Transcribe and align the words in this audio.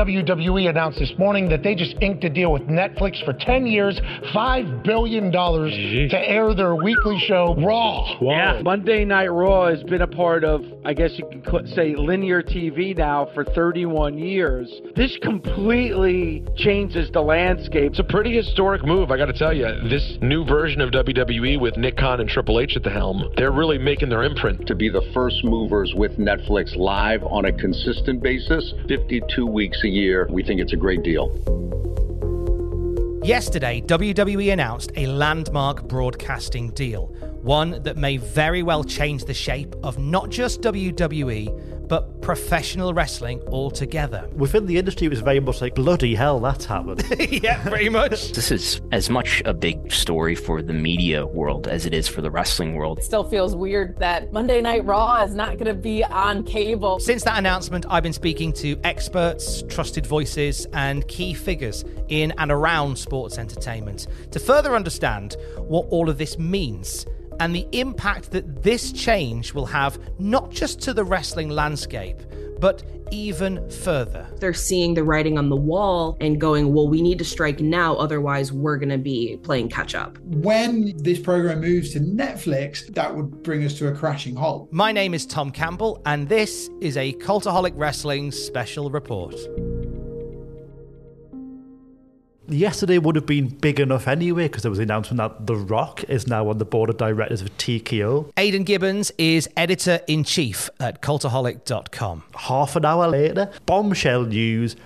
WWE 0.00 0.70
announced 0.70 0.98
this 0.98 1.12
morning 1.18 1.46
that 1.50 1.62
they 1.62 1.74
just 1.74 1.94
inked 2.00 2.24
a 2.24 2.30
deal 2.30 2.52
with 2.52 2.62
Netflix 2.62 3.22
for 3.22 3.34
10 3.34 3.66
years, 3.66 4.00
$5 4.34 4.82
billion 4.82 5.30
to 5.30 6.18
air 6.18 6.54
their 6.54 6.74
weekly 6.74 7.18
show, 7.26 7.54
Raw. 7.58 8.18
Yeah. 8.22 8.62
Monday 8.62 9.04
Night 9.04 9.26
Raw 9.26 9.68
has 9.68 9.82
been 9.82 10.00
a 10.00 10.06
part 10.06 10.42
of, 10.42 10.62
I 10.86 10.94
guess 10.94 11.10
you 11.18 11.26
can 11.28 11.44
cl- 11.44 11.66
say, 11.74 11.94
linear 11.94 12.42
TV 12.42 12.96
now 12.96 13.28
for 13.34 13.44
31 13.44 14.16
years. 14.16 14.72
This 14.96 15.18
completely 15.20 16.44
changes 16.56 17.10
the 17.10 17.20
landscape. 17.20 17.90
It's 17.90 17.98
a 17.98 18.04
pretty 18.04 18.34
historic 18.34 18.82
move, 18.82 19.10
I 19.10 19.18
got 19.18 19.26
to 19.26 19.34
tell 19.34 19.52
you. 19.52 19.66
This 19.90 20.16
new 20.22 20.46
version 20.46 20.80
of 20.80 20.92
WWE 20.92 21.60
with 21.60 21.76
Nick 21.76 21.98
Khan 21.98 22.20
and 22.20 22.28
Triple 22.30 22.58
H 22.58 22.74
at 22.74 22.84
the 22.84 22.90
helm, 22.90 23.30
they're 23.36 23.52
really 23.52 23.76
making 23.76 24.08
their 24.08 24.22
imprint. 24.22 24.66
To 24.66 24.74
be 24.74 24.88
the 24.88 25.02
first 25.12 25.44
movers 25.44 25.92
with 25.94 26.16
Netflix 26.16 26.74
live 26.74 27.22
on 27.24 27.44
a 27.44 27.52
consistent 27.52 28.22
basis, 28.22 28.72
52 28.88 29.44
weeks 29.46 29.84
a 29.90 29.92
year, 29.92 30.26
we 30.30 30.42
think 30.42 30.60
it's 30.60 30.72
a 30.72 30.76
great 30.76 31.02
deal. 31.02 31.26
Yesterday, 33.24 33.82
WWE 33.82 34.52
announced 34.52 34.92
a 34.96 35.06
landmark 35.06 35.82
broadcasting 35.88 36.70
deal, 36.70 37.06
one 37.42 37.82
that 37.82 37.96
may 37.96 38.16
very 38.16 38.62
well 38.62 38.84
change 38.84 39.24
the 39.24 39.34
shape 39.34 39.74
of 39.82 39.98
not 39.98 40.30
just 40.30 40.62
WWE, 40.62 41.79
but 41.90 42.22
professional 42.22 42.94
wrestling 42.94 43.42
altogether. 43.48 44.30
Within 44.36 44.66
the 44.66 44.78
industry, 44.78 45.08
it 45.08 45.10
was 45.10 45.20
very 45.20 45.40
much 45.40 45.60
like, 45.60 45.74
bloody 45.74 46.14
hell, 46.14 46.38
that's 46.38 46.64
happened. 46.64 47.04
yeah, 47.42 47.60
pretty 47.68 47.88
much. 47.88 48.30
This 48.32 48.52
is 48.52 48.80
as 48.92 49.10
much 49.10 49.42
a 49.44 49.52
big 49.52 49.92
story 49.92 50.36
for 50.36 50.62
the 50.62 50.72
media 50.72 51.26
world 51.26 51.66
as 51.66 51.86
it 51.86 51.92
is 51.92 52.06
for 52.06 52.22
the 52.22 52.30
wrestling 52.30 52.76
world. 52.76 53.00
It 53.00 53.04
still 53.04 53.24
feels 53.24 53.56
weird 53.56 53.98
that 53.98 54.32
Monday 54.32 54.60
Night 54.60 54.84
Raw 54.84 55.24
is 55.24 55.34
not 55.34 55.54
going 55.54 55.66
to 55.66 55.74
be 55.74 56.04
on 56.04 56.44
cable. 56.44 57.00
Since 57.00 57.24
that 57.24 57.36
announcement, 57.36 57.84
I've 57.90 58.04
been 58.04 58.12
speaking 58.12 58.52
to 58.54 58.78
experts, 58.84 59.64
trusted 59.68 60.06
voices, 60.06 60.68
and 60.72 61.06
key 61.08 61.34
figures 61.34 61.84
in 62.06 62.32
and 62.38 62.52
around 62.52 62.96
sports 62.96 63.36
entertainment 63.36 64.06
to 64.30 64.38
further 64.38 64.76
understand 64.76 65.36
what 65.56 65.88
all 65.90 66.08
of 66.08 66.18
this 66.18 66.38
means 66.38 67.04
and 67.40 67.54
the 67.54 67.66
impact 67.72 68.30
that 68.30 68.62
this 68.62 68.92
change 68.92 69.54
will 69.54 69.66
have 69.66 69.98
not 70.20 70.50
just 70.50 70.80
to 70.82 70.94
the 70.94 71.02
wrestling 71.02 71.48
landscape, 71.48 72.18
but 72.60 72.84
even 73.10 73.68
further. 73.70 74.28
They're 74.38 74.52
seeing 74.52 74.94
the 74.94 75.02
writing 75.02 75.38
on 75.38 75.48
the 75.48 75.56
wall 75.56 76.16
and 76.20 76.40
going, 76.40 76.72
well, 76.72 76.86
we 76.86 77.02
need 77.02 77.18
to 77.18 77.24
strike 77.24 77.58
now, 77.58 77.96
otherwise, 77.96 78.52
we're 78.52 78.76
going 78.76 78.90
to 78.90 78.98
be 78.98 79.38
playing 79.42 79.70
catch 79.70 79.94
up. 79.94 80.18
When 80.18 80.96
this 80.98 81.18
program 81.18 81.62
moves 81.62 81.92
to 81.94 82.00
Netflix, 82.00 82.86
that 82.94 83.16
would 83.16 83.42
bring 83.42 83.64
us 83.64 83.76
to 83.78 83.88
a 83.88 83.92
crashing 83.92 84.36
halt. 84.36 84.68
My 84.70 84.92
name 84.92 85.14
is 85.14 85.26
Tom 85.26 85.50
Campbell, 85.50 86.00
and 86.04 86.28
this 86.28 86.70
is 86.80 86.96
a 86.96 87.14
Cultaholic 87.14 87.72
Wrestling 87.74 88.30
special 88.30 88.90
report 88.90 89.34
yesterday 92.50 92.98
would 92.98 93.16
have 93.16 93.26
been 93.26 93.48
big 93.48 93.80
enough 93.80 94.08
anyway 94.08 94.44
because 94.44 94.62
there 94.62 94.70
was 94.70 94.78
the 94.78 94.84
announcement 94.84 95.18
that 95.18 95.46
The 95.46 95.56
Rock 95.56 96.04
is 96.04 96.26
now 96.26 96.48
on 96.48 96.58
the 96.58 96.64
board 96.64 96.90
of 96.90 96.96
directors 96.96 97.42
of 97.42 97.56
TKO. 97.56 98.30
Aidan 98.36 98.64
Gibbons 98.64 99.10
is 99.18 99.48
editor 99.56 100.00
in 100.06 100.24
chief 100.24 100.68
at 100.78 101.00
cultaholic.com. 101.02 102.22
Half 102.34 102.76
an 102.76 102.84
hour 102.84 103.08
later, 103.08 103.50
bombshell 103.66 104.24
news. 104.24 104.76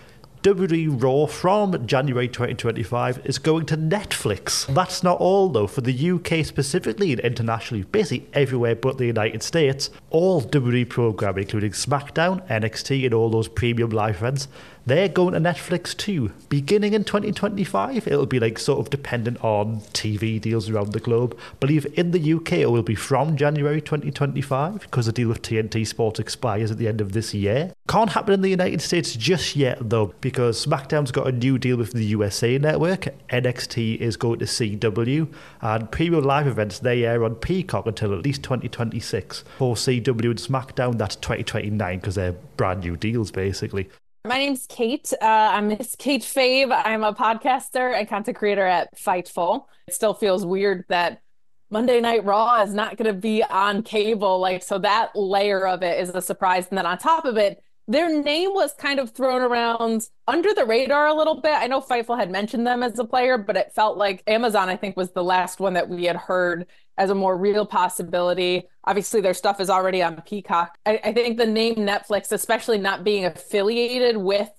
WWE 0.44 1.02
Raw 1.02 1.24
from 1.24 1.86
January 1.86 2.28
2025 2.28 3.22
is 3.24 3.38
going 3.38 3.64
to 3.64 3.78
Netflix. 3.78 4.66
That's 4.66 5.02
not 5.02 5.18
all 5.18 5.48
though. 5.48 5.66
For 5.66 5.80
the 5.80 6.10
UK 6.10 6.44
specifically 6.44 7.12
and 7.12 7.20
internationally, 7.22 7.84
basically 7.84 8.28
everywhere 8.34 8.76
but 8.76 8.98
the 8.98 9.06
United 9.06 9.42
States, 9.42 9.88
all 10.10 10.42
WWE 10.42 10.86
programming, 10.86 11.44
including 11.44 11.72
SmackDown, 11.72 12.46
NXT, 12.48 13.06
and 13.06 13.14
all 13.14 13.30
those 13.30 13.48
premium 13.48 13.88
live 13.88 14.16
events, 14.16 14.48
they're 14.86 15.08
going 15.08 15.32
to 15.32 15.40
Netflix 15.40 15.96
too. 15.96 16.32
Beginning 16.50 16.92
in 16.92 17.04
2025, 17.04 18.06
it'll 18.06 18.26
be 18.26 18.38
like 18.38 18.58
sort 18.58 18.80
of 18.80 18.90
dependent 18.90 19.42
on 19.42 19.80
TV 19.94 20.38
deals 20.38 20.68
around 20.68 20.92
the 20.92 21.00
globe. 21.00 21.38
I 21.54 21.56
believe 21.58 21.86
in 21.98 22.10
the 22.10 22.34
UK 22.34 22.52
it 22.52 22.70
will 22.70 22.82
be 22.82 22.94
from 22.94 23.36
January 23.36 23.80
2025 23.80 24.80
because 24.80 25.06
the 25.06 25.12
deal 25.12 25.28
with 25.28 25.40
TNT 25.40 25.86
Sports 25.86 26.20
expires 26.20 26.70
at 26.70 26.76
the 26.76 26.86
end 26.86 27.00
of 27.00 27.12
this 27.12 27.32
year. 27.32 27.72
Can't 27.88 28.10
happen 28.10 28.34
in 28.34 28.42
the 28.42 28.50
United 28.50 28.82
States 28.82 29.16
just 29.16 29.56
yet 29.56 29.78
though 29.80 30.08
because 30.34 30.66
SmackDown's 30.66 31.12
got 31.12 31.28
a 31.28 31.32
new 31.32 31.58
deal 31.58 31.76
with 31.76 31.92
the 31.92 32.04
USA 32.06 32.58
network, 32.58 33.06
NXT 33.28 33.98
is 33.98 34.16
going 34.16 34.40
to 34.40 34.46
CW, 34.46 35.32
and 35.60 35.88
premium 35.92 36.24
live 36.24 36.48
events 36.48 36.80
they 36.80 37.04
air 37.04 37.22
on 37.22 37.36
Peacock 37.36 37.86
until 37.86 38.12
at 38.12 38.24
least 38.24 38.42
2026. 38.42 39.44
For 39.58 39.76
CW 39.76 40.24
and 40.24 40.36
SmackDown, 40.36 40.98
that's 40.98 41.14
2029 41.14 42.00
because 42.00 42.16
they're 42.16 42.32
brand 42.56 42.80
new 42.80 42.96
deals 42.96 43.30
basically. 43.30 43.88
My 44.24 44.38
name's 44.38 44.66
Kate. 44.66 45.12
Uh, 45.22 45.24
I'm 45.24 45.68
Miss 45.68 45.94
Kate 45.94 46.22
Fave. 46.22 46.82
I'm 46.84 47.04
a 47.04 47.14
podcaster 47.14 47.96
and 47.96 48.08
content 48.08 48.36
creator 48.36 48.66
at 48.66 48.98
Fightful. 48.98 49.66
It 49.86 49.94
still 49.94 50.14
feels 50.14 50.44
weird 50.44 50.84
that 50.88 51.22
Monday 51.70 52.00
Night 52.00 52.24
Raw 52.24 52.60
is 52.62 52.74
not 52.74 52.96
going 52.96 53.06
to 53.06 53.18
be 53.18 53.44
on 53.44 53.84
cable. 53.84 54.40
Like, 54.40 54.64
so 54.64 54.78
that 54.78 55.14
layer 55.14 55.64
of 55.66 55.84
it 55.84 56.00
is 56.00 56.10
a 56.10 56.20
surprise. 56.20 56.66
And 56.70 56.78
then 56.78 56.86
on 56.86 56.98
top 56.98 57.24
of 57.24 57.36
it, 57.36 57.63
their 57.86 58.22
name 58.22 58.54
was 58.54 58.72
kind 58.74 58.98
of 58.98 59.10
thrown 59.10 59.42
around 59.42 60.08
under 60.26 60.54
the 60.54 60.64
radar 60.64 61.06
a 61.06 61.14
little 61.14 61.40
bit. 61.40 61.52
I 61.52 61.66
know 61.66 61.80
Fightful 61.80 62.18
had 62.18 62.30
mentioned 62.30 62.66
them 62.66 62.82
as 62.82 62.98
a 62.98 63.04
player, 63.04 63.36
but 63.36 63.56
it 63.56 63.72
felt 63.74 63.98
like 63.98 64.22
Amazon, 64.26 64.68
I 64.68 64.76
think, 64.76 64.96
was 64.96 65.10
the 65.10 65.24
last 65.24 65.60
one 65.60 65.74
that 65.74 65.88
we 65.88 66.04
had 66.04 66.16
heard 66.16 66.66
as 66.96 67.10
a 67.10 67.14
more 67.14 67.36
real 67.36 67.66
possibility. 67.66 68.64
Obviously, 68.84 69.20
their 69.20 69.34
stuff 69.34 69.60
is 69.60 69.68
already 69.68 70.02
on 70.02 70.20
Peacock. 70.22 70.78
I, 70.86 71.00
I 71.04 71.12
think 71.12 71.36
the 71.36 71.46
name 71.46 71.76
Netflix, 71.76 72.32
especially 72.32 72.78
not 72.78 73.04
being 73.04 73.26
affiliated 73.26 74.16
with 74.16 74.50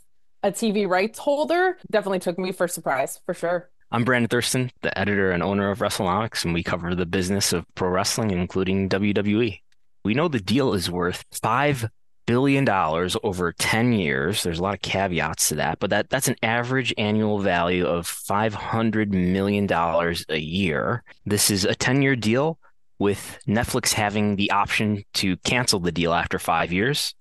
a 0.44 0.52
TV 0.52 0.88
rights 0.88 1.18
holder, 1.18 1.78
definitely 1.90 2.20
took 2.20 2.38
me 2.38 2.52
for 2.52 2.68
surprise, 2.68 3.20
for 3.26 3.34
sure. 3.34 3.70
I'm 3.92 4.04
Brandon 4.04 4.28
Thurston, 4.28 4.72
the 4.82 4.96
editor 4.98 5.32
and 5.32 5.42
owner 5.42 5.72
of 5.72 5.80
WrestleNomics, 5.80 6.46
and 6.46 6.54
we 6.54 6.62
cover 6.62 6.94
the 6.94 7.06
business 7.06 7.54
of 7.54 7.66
pro 7.74 7.90
wrestling, 7.90 8.32
including 8.32 8.90
WWE. 8.90 9.62
We 10.04 10.14
know 10.14 10.28
the 10.28 10.40
deal 10.40 10.74
is 10.74 10.92
worth 10.92 11.24
five 11.32 11.90
billion 12.26 12.66
dollars 12.66 13.16
over 13.24 13.52
10 13.52 13.94
years. 13.94 14.44
There's 14.44 14.60
a 14.60 14.64
lot 14.64 14.76
of 14.76 14.82
caveats 14.82 15.50
to 15.50 15.56
that, 15.56 15.80
but 15.80 15.90
that 15.90 16.10
that's 16.10 16.28
an 16.28 16.36
average 16.44 16.94
annual 16.98 17.40
value 17.40 17.86
of 17.86 18.08
500 18.08 19.14
million 19.14 19.68
dollars 19.68 20.26
a 20.30 20.40
year. 20.40 21.04
This 21.26 21.50
is 21.52 21.66
a 21.66 21.76
10-year 21.76 22.16
deal 22.16 22.60
with 23.00 23.40
Netflix 23.48 23.94
having 23.94 24.36
the 24.36 24.52
option 24.52 25.04
to 25.16 25.38
cancel 25.38 25.80
the 25.80 25.92
deal 25.92 26.14
after 26.14 26.40
5 26.40 26.72
years, 26.72 27.14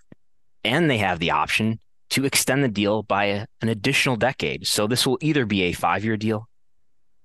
and 0.63 0.91
they 0.91 0.99
have 0.99 1.19
the 1.19 1.33
option 1.33 1.81
to 2.11 2.25
extend 2.25 2.63
the 2.63 2.69
deal 2.69 3.03
by 3.03 3.25
a, 3.25 3.47
an 3.61 3.69
additional 3.69 4.17
decade. 4.17 4.67
So 4.67 4.87
this 4.87 5.07
will 5.07 5.19
either 5.21 5.47
be 5.47 5.63
a 5.63 5.73
5-year 5.73 6.17
deal 6.17 6.49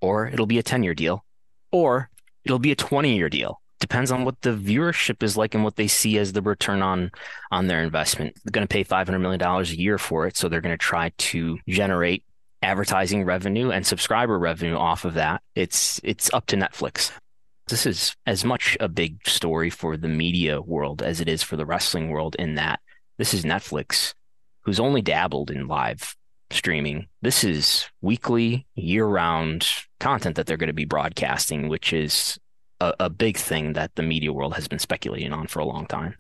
or 0.01 0.27
it'll 0.27 0.47
be 0.47 0.59
a 0.59 0.63
10-year 0.63 0.95
deal 0.95 1.25
or 1.71 2.09
it'll 2.43 2.59
be 2.59 2.71
a 2.71 2.75
20-year 2.75 3.29
deal 3.29 3.58
depends 3.79 4.11
on 4.11 4.25
what 4.25 4.41
the 4.41 4.51
viewership 4.55 5.23
is 5.23 5.37
like 5.37 5.55
and 5.55 5.63
what 5.63 5.75
they 5.75 5.87
see 5.87 6.17
as 6.17 6.33
the 6.33 6.41
return 6.41 6.81
on 6.81 7.11
on 7.51 7.67
their 7.67 7.83
investment. 7.83 8.37
They're 8.43 8.51
going 8.51 8.67
to 8.67 8.71
pay 8.71 8.83
500 8.83 9.19
million 9.19 9.39
dollars 9.39 9.71
a 9.71 9.79
year 9.79 9.97
for 9.97 10.27
it, 10.27 10.37
so 10.37 10.47
they're 10.47 10.61
going 10.61 10.73
to 10.73 10.77
try 10.77 11.11
to 11.17 11.57
generate 11.67 12.23
advertising 12.61 13.23
revenue 13.23 13.71
and 13.71 13.85
subscriber 13.85 14.37
revenue 14.37 14.75
off 14.75 15.05
of 15.05 15.15
that. 15.15 15.41
It's 15.55 15.99
it's 16.03 16.31
up 16.33 16.45
to 16.47 16.57
Netflix. 16.57 17.11
This 17.67 17.85
is 17.85 18.15
as 18.25 18.43
much 18.43 18.75
a 18.79 18.89
big 18.89 19.27
story 19.27 19.69
for 19.69 19.95
the 19.95 20.07
media 20.07 20.59
world 20.61 21.01
as 21.01 21.21
it 21.21 21.29
is 21.29 21.43
for 21.43 21.55
the 21.55 21.65
wrestling 21.65 22.09
world, 22.09 22.35
in 22.37 22.55
that 22.55 22.79
this 23.17 23.33
is 23.33 23.45
Netflix, 23.45 24.13
who's 24.61 24.79
only 24.79 25.01
dabbled 25.01 25.51
in 25.51 25.67
live 25.67 26.15
streaming. 26.51 27.07
This 27.21 27.43
is 27.43 27.85
weekly, 28.01 28.65
year 28.75 29.05
round 29.05 29.67
content 29.99 30.35
that 30.35 30.47
they're 30.47 30.57
going 30.57 30.67
to 30.67 30.73
be 30.73 30.85
broadcasting, 30.85 31.69
which 31.69 31.93
is 31.93 32.39
a, 32.79 32.93
a, 32.99 33.09
big 33.09 33.37
thing 33.37 33.73
that 33.73 33.95
the 33.95 34.03
media 34.03 34.31
world 34.31 34.53
has 34.53 34.67
been 34.67 34.79
speculating 34.79 35.33
on 35.33 35.47
for 35.47 35.59
a 35.59 35.65
long 35.65 35.85
time. 35.85 36.15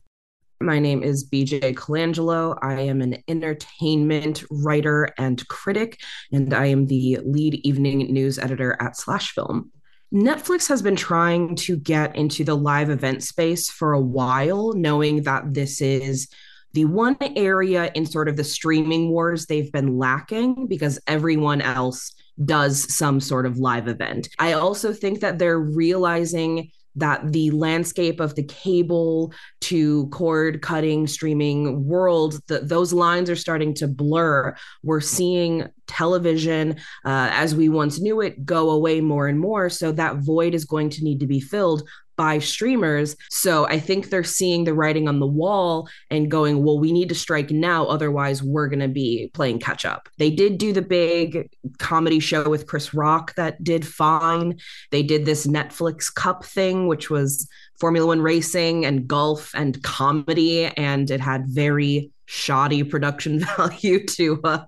My 0.61 0.77
name 0.77 1.03
is 1.03 1.29
BJ 1.29 1.73
Colangelo. 1.73 2.57
I 2.61 2.81
am 2.81 3.01
an 3.01 3.23
entertainment 3.29 4.43
writer 4.51 5.09
and 5.17 5.47
critic, 5.47 6.01
and 6.33 6.53
I 6.53 6.65
am 6.65 6.87
the 6.87 7.19
lead 7.23 7.55
evening 7.65 8.11
news 8.11 8.37
editor 8.37 8.75
at 8.81 8.97
Slash 8.97 9.31
Film. 9.31 9.71
Netflix 10.13 10.67
has 10.67 10.81
been 10.81 10.95
trying 10.95 11.55
to 11.55 11.77
get 11.77 12.15
into 12.15 12.43
the 12.43 12.55
live 12.55 12.89
event 12.89 13.23
space 13.23 13.69
for 13.69 13.93
a 13.93 14.01
while, 14.01 14.73
knowing 14.73 15.23
that 15.23 15.53
this 15.53 15.81
is 15.81 16.27
the 16.73 16.85
one 16.85 17.15
area 17.35 17.91
in 17.95 18.05
sort 18.05 18.27
of 18.27 18.35
the 18.35 18.43
streaming 18.43 19.09
wars 19.09 19.45
they've 19.45 19.71
been 19.71 19.97
lacking 19.97 20.67
because 20.67 20.99
everyone 21.07 21.61
else 21.61 22.13
does 22.45 22.95
some 22.95 23.19
sort 23.19 23.45
of 23.45 23.57
live 23.57 23.87
event. 23.87 24.29
I 24.39 24.53
also 24.53 24.93
think 24.93 25.19
that 25.19 25.39
they're 25.39 25.59
realizing 25.59 26.71
that 26.95 27.31
the 27.31 27.51
landscape 27.51 28.19
of 28.19 28.35
the 28.35 28.43
cable 28.43 29.33
to 29.61 30.07
cord 30.07 30.61
cutting 30.61 31.07
streaming 31.07 31.85
world 31.85 32.39
the, 32.47 32.59
those 32.59 32.91
lines 32.91 33.29
are 33.29 33.35
starting 33.35 33.73
to 33.75 33.87
blur. 33.87 34.55
We're 34.83 35.01
seeing 35.01 35.67
television 35.87 36.77
uh, 37.05 37.29
as 37.31 37.55
we 37.55 37.69
once 37.69 37.99
knew 37.99 38.21
it 38.21 38.45
go 38.45 38.71
away 38.71 39.01
more 39.01 39.27
and 39.27 39.39
more. 39.39 39.69
So 39.69 39.91
that 39.93 40.17
void 40.17 40.53
is 40.53 40.65
going 40.65 40.89
to 40.91 41.03
need 41.03 41.19
to 41.19 41.27
be 41.27 41.39
filled 41.39 41.87
by 42.19 42.37
streamers. 42.37 43.15
So 43.29 43.65
I 43.67 43.79
think 43.79 44.09
they're 44.09 44.25
seeing 44.25 44.65
the 44.65 44.73
writing 44.73 45.07
on 45.07 45.21
the 45.21 45.25
wall 45.25 45.87
and 46.11 46.29
going, 46.29 46.65
well, 46.65 46.77
we 46.77 46.91
need 46.91 47.07
to 47.07 47.15
strike 47.15 47.49
now. 47.49 47.85
Otherwise, 47.85 48.43
we're 48.43 48.67
going 48.67 48.81
to 48.81 48.89
be 48.89 49.31
playing 49.33 49.59
catch 49.59 49.85
up. 49.85 50.09
They 50.17 50.29
did 50.29 50.57
do 50.57 50.73
the 50.73 50.81
big 50.81 51.49
comedy 51.77 52.19
show 52.19 52.49
with 52.49 52.67
Chris 52.67 52.93
Rock 52.93 53.35
that 53.35 53.63
did 53.63 53.87
fine. 53.87 54.59
They 54.91 55.01
did 55.01 55.23
this 55.23 55.47
Netflix 55.47 56.13
Cup 56.13 56.43
thing, 56.43 56.87
which 56.87 57.09
was 57.09 57.47
Formula 57.79 58.07
One 58.07 58.21
racing 58.21 58.85
and 58.85 59.07
golf 59.07 59.51
and 59.55 59.81
comedy. 59.81 60.65
And 60.65 61.09
it 61.09 61.21
had 61.21 61.47
very 61.47 62.11
shoddy 62.25 62.83
production 62.83 63.39
value 63.57 64.05
to 64.07 64.41
uh, 64.43 64.65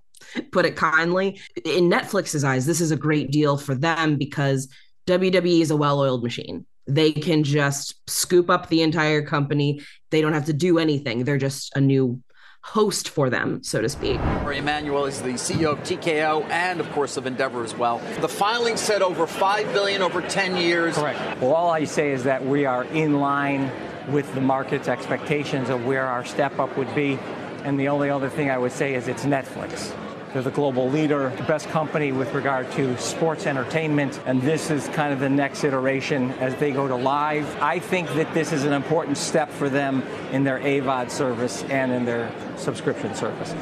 put 0.54 0.65
it 0.65 0.77
kindly. 0.77 1.42
In 1.65 1.89
Netflix's 1.89 2.45
eyes, 2.45 2.65
this 2.65 2.80
is 2.80 2.92
a 2.92 2.95
great 2.95 3.30
deal 3.30 3.57
for 3.57 3.75
them 3.75 4.15
because 4.15 4.69
WWE 5.07 5.59
is 5.59 5.69
a 5.69 5.75
well 5.75 6.00
oiled 6.00 6.24
machine 6.24 6.65
they 6.88 7.12
can 7.12 7.44
just 7.44 7.95
scoop 8.10 8.50
up 8.50 8.69
the 8.69 8.81
entire 8.81 9.22
company. 9.22 9.81
They 10.10 10.22
don't 10.22 10.33
have 10.33 10.45
to 10.45 10.54
do 10.54 10.80
anything. 10.80 11.24
They're 11.24 11.38
just 11.38 11.75
a 11.75 11.81
new 11.81 12.22
host 12.63 13.10
for 13.10 13.30
them, 13.30 13.63
so 13.63 13.81
to 13.81 13.89
speak. 13.89 14.19
Emanuel 14.45 15.06
is 15.06 15.22
the 15.22 15.30
CEO 15.30 15.72
of 15.74 15.80
TKO 15.80 16.48
and, 16.50 16.80
of 16.80 16.89
course, 16.92 17.18
of 17.18 17.25
Endeavor 17.25 17.63
as 17.63 17.75
well. 17.75 18.00
The 18.19 18.28
filing 18.28 18.78
said 18.78 19.01
over 19.01 19.25
five 19.25 19.72
billion 19.74 20.01
over 20.01 20.22
ten 20.22 20.56
years. 20.56 20.95
Correct. 20.95 21.42
Well, 21.42 21.54
all 21.54 21.72
I 21.72 21.86
say 21.86 22.12
is 22.12 22.24
that 22.25 22.45
we 22.45 22.66
are 22.66 22.83
in 22.86 23.19
line 23.19 23.72
with 24.10 24.31
the 24.36 24.42
market's 24.42 24.88
expectations 24.88 25.69
of 25.69 25.86
where 25.86 26.06
our 26.06 26.25
step 26.25 26.60
up 26.60 26.75
would 26.78 26.94
be. 26.94 27.18
And 27.63 27.80
the 27.80 27.88
only 27.88 28.10
other 28.10 28.30
thing 28.30 28.50
I 28.50 28.57
would 28.57 28.72
say 28.72 28.95
is 28.95 29.07
it's 29.07 29.24
Netflix. 29.25 29.95
They're 30.33 30.42
the 30.42 30.51
global 30.51 30.89
leader, 30.89 31.30
the 31.36 31.44
best 31.44 31.68
company 31.69 32.13
with 32.13 32.33
regard 32.33 32.72
to 32.72 32.98
sports 32.98 33.45
entertainment, 33.45 34.22
and 34.25 34.42
this 34.42 34.72
is 34.72 34.88
kind 34.89 35.12
of 35.12 35.19
the 35.19 35.30
next 35.30 35.66
iteration 35.66 36.31
as 36.33 36.56
they 36.56 36.72
go 36.72 36.88
to 36.88 36.95
live. 36.95 37.62
I 37.62 37.80
think 37.80 38.07
that 38.13 38.33
this 38.33 38.54
is 38.54 38.63
an 38.63 38.72
important 38.72 39.18
step 39.18 39.50
for 39.50 39.69
them 39.69 40.04
in 40.31 40.45
their 40.45 40.60
AVOD 40.60 41.12
service 41.12 41.63
and 41.63 41.92
in 41.92 42.06
their 42.06 42.31
subscription 42.56 43.13
service. 43.13 43.54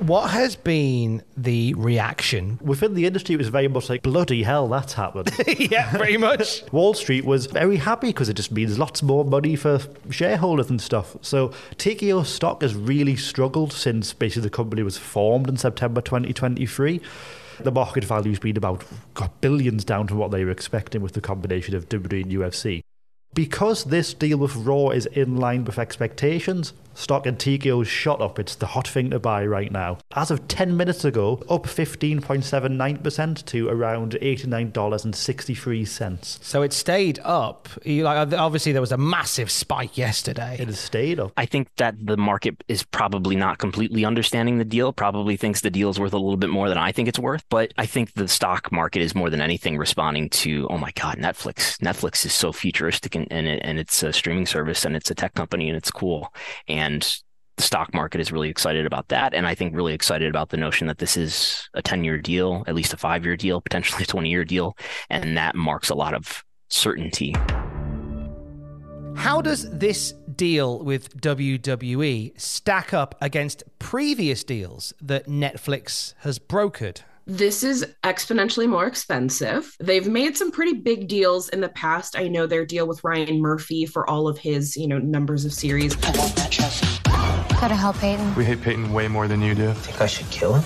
What 0.00 0.30
has 0.30 0.56
been 0.56 1.22
the 1.36 1.74
reaction? 1.74 2.58
Within 2.62 2.94
the 2.94 3.06
industry, 3.06 3.34
it 3.34 3.38
was 3.38 3.48
very 3.48 3.68
much 3.68 3.88
like, 3.88 4.02
bloody 4.02 4.42
hell, 4.42 4.66
that's 4.68 4.94
happened. 4.94 5.30
yeah, 5.58 5.96
pretty 5.96 6.16
much. 6.16 6.64
Wall 6.72 6.94
Street 6.94 7.24
was 7.24 7.46
very 7.46 7.76
happy 7.76 8.08
because 8.08 8.28
it 8.28 8.34
just 8.34 8.50
means 8.50 8.78
lots 8.78 9.02
more 9.02 9.24
money 9.24 9.54
for 9.54 9.80
shareholders 10.10 10.70
and 10.70 10.80
stuff. 10.80 11.16
So 11.22 11.48
TKO 11.76 12.26
stock 12.26 12.62
has 12.62 12.74
really 12.74 13.16
struggled 13.16 13.72
since 13.72 14.12
basically 14.12 14.42
the 14.42 14.50
company 14.50 14.82
was 14.82 14.98
formed 14.98 15.48
in 15.48 15.56
September 15.56 16.00
2023 16.00 17.00
the 17.60 17.70
market 17.70 18.04
value's 18.04 18.38
been 18.38 18.56
about 18.56 18.84
got 19.14 19.40
billions 19.40 19.84
down 19.84 20.08
from 20.08 20.18
what 20.18 20.30
they 20.30 20.44
were 20.44 20.50
expecting 20.50 21.02
with 21.02 21.12
the 21.12 21.20
combination 21.20 21.74
of 21.74 21.88
WWE 21.88 22.22
and 22.22 22.32
UFC. 22.32 22.82
Because 23.34 23.84
this 23.84 24.12
deal 24.12 24.38
with 24.38 24.54
Raw 24.56 24.90
is 24.90 25.06
in 25.06 25.36
line 25.36 25.64
with 25.64 25.78
expectations, 25.78 26.74
stock 26.94 27.26
in 27.26 27.34
TKO 27.36 27.84
shot 27.84 28.20
up. 28.20 28.38
It's 28.38 28.54
the 28.54 28.66
hot 28.66 28.86
thing 28.88 29.10
to 29.10 29.18
buy 29.18 29.44
right 29.46 29.72
now. 29.72 29.98
As 30.14 30.30
of 30.30 30.46
10 30.48 30.76
minutes 30.76 31.04
ago, 31.04 31.42
up 31.48 31.64
15.79% 31.64 33.44
to 33.46 33.68
around 33.68 34.12
$89.63. 34.20 36.42
So 36.42 36.62
it 36.62 36.72
stayed 36.72 37.18
up. 37.24 37.68
Like 37.84 38.32
obviously 38.32 38.72
there 38.72 38.80
was 38.80 38.92
a 38.92 38.98
massive 38.98 39.50
spike 39.50 39.98
yesterday. 39.98 40.56
It 40.58 40.68
has 40.68 40.80
stayed 40.80 41.20
up. 41.20 41.32
I 41.36 41.44
think 41.46 41.68
that 41.76 41.94
the 42.04 42.16
market 42.16 42.64
is 42.68 42.82
probably 42.82 43.36
not 43.36 43.58
completely 43.58 44.04
understanding 44.04 44.58
the 44.58 44.64
deal. 44.64 44.92
Probably 44.92 45.36
thinks 45.36 45.60
the 45.60 45.70
deal 45.70 45.90
is 45.90 45.98
worth 45.98 46.12
a 46.12 46.18
little 46.18 46.36
bit 46.36 46.50
more 46.50 46.68
than 46.68 46.78
I 46.78 46.92
think 46.92 47.08
it's 47.08 47.18
worth. 47.18 47.44
But 47.48 47.72
I 47.78 47.86
think 47.86 48.12
the 48.14 48.28
stock 48.28 48.70
market 48.70 49.02
is 49.02 49.14
more 49.14 49.30
than 49.30 49.40
anything 49.40 49.78
responding 49.78 50.28
to, 50.30 50.68
oh 50.70 50.78
my 50.78 50.90
God, 50.92 51.18
Netflix. 51.18 51.78
Netflix 51.78 52.24
is 52.26 52.32
so 52.32 52.52
futuristic 52.52 53.14
and, 53.14 53.26
and, 53.30 53.46
it, 53.46 53.60
and 53.64 53.78
it's 53.78 54.02
a 54.02 54.12
streaming 54.12 54.46
service 54.46 54.84
and 54.84 54.96
it's 54.96 55.10
a 55.10 55.14
tech 55.14 55.34
company 55.34 55.68
and 55.68 55.76
it's 55.76 55.90
cool. 55.90 56.32
And 56.68 56.81
the 57.56 57.62
stock 57.62 57.94
market 57.94 58.20
is 58.20 58.32
really 58.32 58.48
excited 58.48 58.86
about 58.86 59.08
that. 59.08 59.34
And 59.34 59.46
I 59.46 59.54
think 59.54 59.74
really 59.74 59.94
excited 59.94 60.28
about 60.28 60.50
the 60.50 60.56
notion 60.56 60.86
that 60.86 60.98
this 60.98 61.16
is 61.16 61.68
a 61.74 61.82
10 61.82 62.04
year 62.04 62.18
deal, 62.18 62.64
at 62.66 62.74
least 62.74 62.92
a 62.92 62.96
five 62.96 63.24
year 63.24 63.36
deal, 63.36 63.60
potentially 63.60 64.02
a 64.02 64.06
20 64.06 64.28
year 64.28 64.44
deal. 64.44 64.76
And 65.10 65.36
that 65.36 65.54
marks 65.54 65.90
a 65.90 65.94
lot 65.94 66.14
of 66.14 66.44
certainty. 66.70 67.34
How 69.14 69.42
does 69.42 69.70
this 69.70 70.12
deal 70.34 70.82
with 70.82 71.20
WWE 71.20 72.40
stack 72.40 72.94
up 72.94 73.14
against 73.20 73.62
previous 73.78 74.42
deals 74.42 74.94
that 75.00 75.26
Netflix 75.26 76.14
has 76.20 76.38
brokered? 76.38 77.02
This 77.26 77.62
is 77.62 77.86
exponentially 78.02 78.68
more 78.68 78.86
expensive. 78.86 79.76
They've 79.78 80.08
made 80.08 80.36
some 80.36 80.50
pretty 80.50 80.74
big 80.74 81.06
deals 81.06 81.48
in 81.50 81.60
the 81.60 81.68
past. 81.68 82.18
I 82.18 82.26
know 82.26 82.48
their 82.48 82.66
deal 82.66 82.88
with 82.88 83.04
Ryan 83.04 83.40
Murphy 83.40 83.86
for 83.86 84.08
all 84.10 84.26
of 84.26 84.38
his, 84.38 84.76
you 84.76 84.88
know, 84.88 84.98
numbers 84.98 85.44
of 85.44 85.52
series. 85.52 85.94
I 86.04 86.10
want 86.18 86.34
that 86.34 86.50
trophy. 86.50 86.98
Gotta 87.60 87.76
help 87.76 87.96
Peyton. 87.98 88.34
We 88.34 88.44
hate 88.44 88.60
Peyton 88.60 88.92
way 88.92 89.06
more 89.06 89.28
than 89.28 89.40
you 89.40 89.54
do. 89.54 89.72
Think 89.72 90.00
I 90.00 90.06
should 90.06 90.28
kill 90.30 90.54
him? 90.54 90.62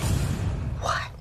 What? 0.81 1.11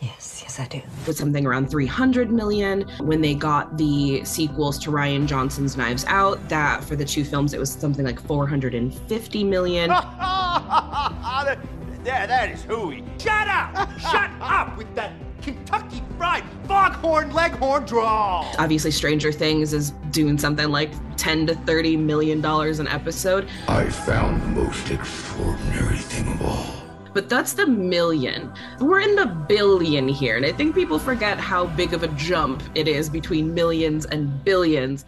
Yes, 0.00 0.40
yes, 0.42 0.58
I 0.58 0.66
do. 0.66 0.80
With 1.06 1.18
something 1.18 1.44
around 1.44 1.70
300 1.70 2.30
million. 2.30 2.88
When 3.00 3.20
they 3.20 3.34
got 3.34 3.76
the 3.76 4.24
sequels 4.24 4.78
to 4.78 4.90
Rian 4.90 5.26
Johnson's 5.26 5.76
Knives 5.76 6.06
Out, 6.06 6.48
that 6.48 6.82
for 6.82 6.96
the 6.96 7.04
two 7.04 7.24
films, 7.24 7.52
it 7.52 7.60
was 7.60 7.70
something 7.70 8.06
like 8.06 8.22
450 8.22 9.44
million. 9.44 9.90
There, 12.02 12.26
that 12.26 12.50
is 12.50 12.62
hooey. 12.62 13.04
Shut 13.18 13.46
up! 13.48 13.98
Shut 14.00 14.30
up 14.40 14.76
with 14.78 14.94
that 14.94 15.12
Kentucky 15.42 16.02
Fried 16.16 16.44
Foghorn 16.66 17.32
Leghorn 17.32 17.84
drawl. 17.84 18.50
Obviously, 18.58 18.90
Stranger 18.90 19.32
Things 19.32 19.72
is 19.72 19.90
doing 20.10 20.38
something 20.38 20.68
like 20.68 20.90
10 21.16 21.46
to 21.48 21.54
30 21.54 21.96
million 21.98 22.40
dollars 22.40 22.78
an 22.78 22.88
episode. 22.88 23.48
I 23.68 23.88
found 23.88 24.42
the 24.42 24.62
most 24.62 24.90
extraordinary 24.90 25.98
thing 25.98 26.32
of 26.32 26.42
all. 26.42 26.66
But 27.12 27.28
that's 27.28 27.54
the 27.54 27.66
million. 27.66 28.52
We're 28.80 29.00
in 29.00 29.16
the 29.16 29.26
billion 29.26 30.08
here, 30.08 30.36
and 30.36 30.46
I 30.46 30.52
think 30.52 30.74
people 30.74 30.98
forget 30.98 31.38
how 31.38 31.66
big 31.66 31.92
of 31.92 32.02
a 32.02 32.08
jump 32.08 32.62
it 32.74 32.86
is 32.86 33.10
between 33.10 33.52
millions 33.52 34.06
and 34.06 34.44
billions. 34.44 35.04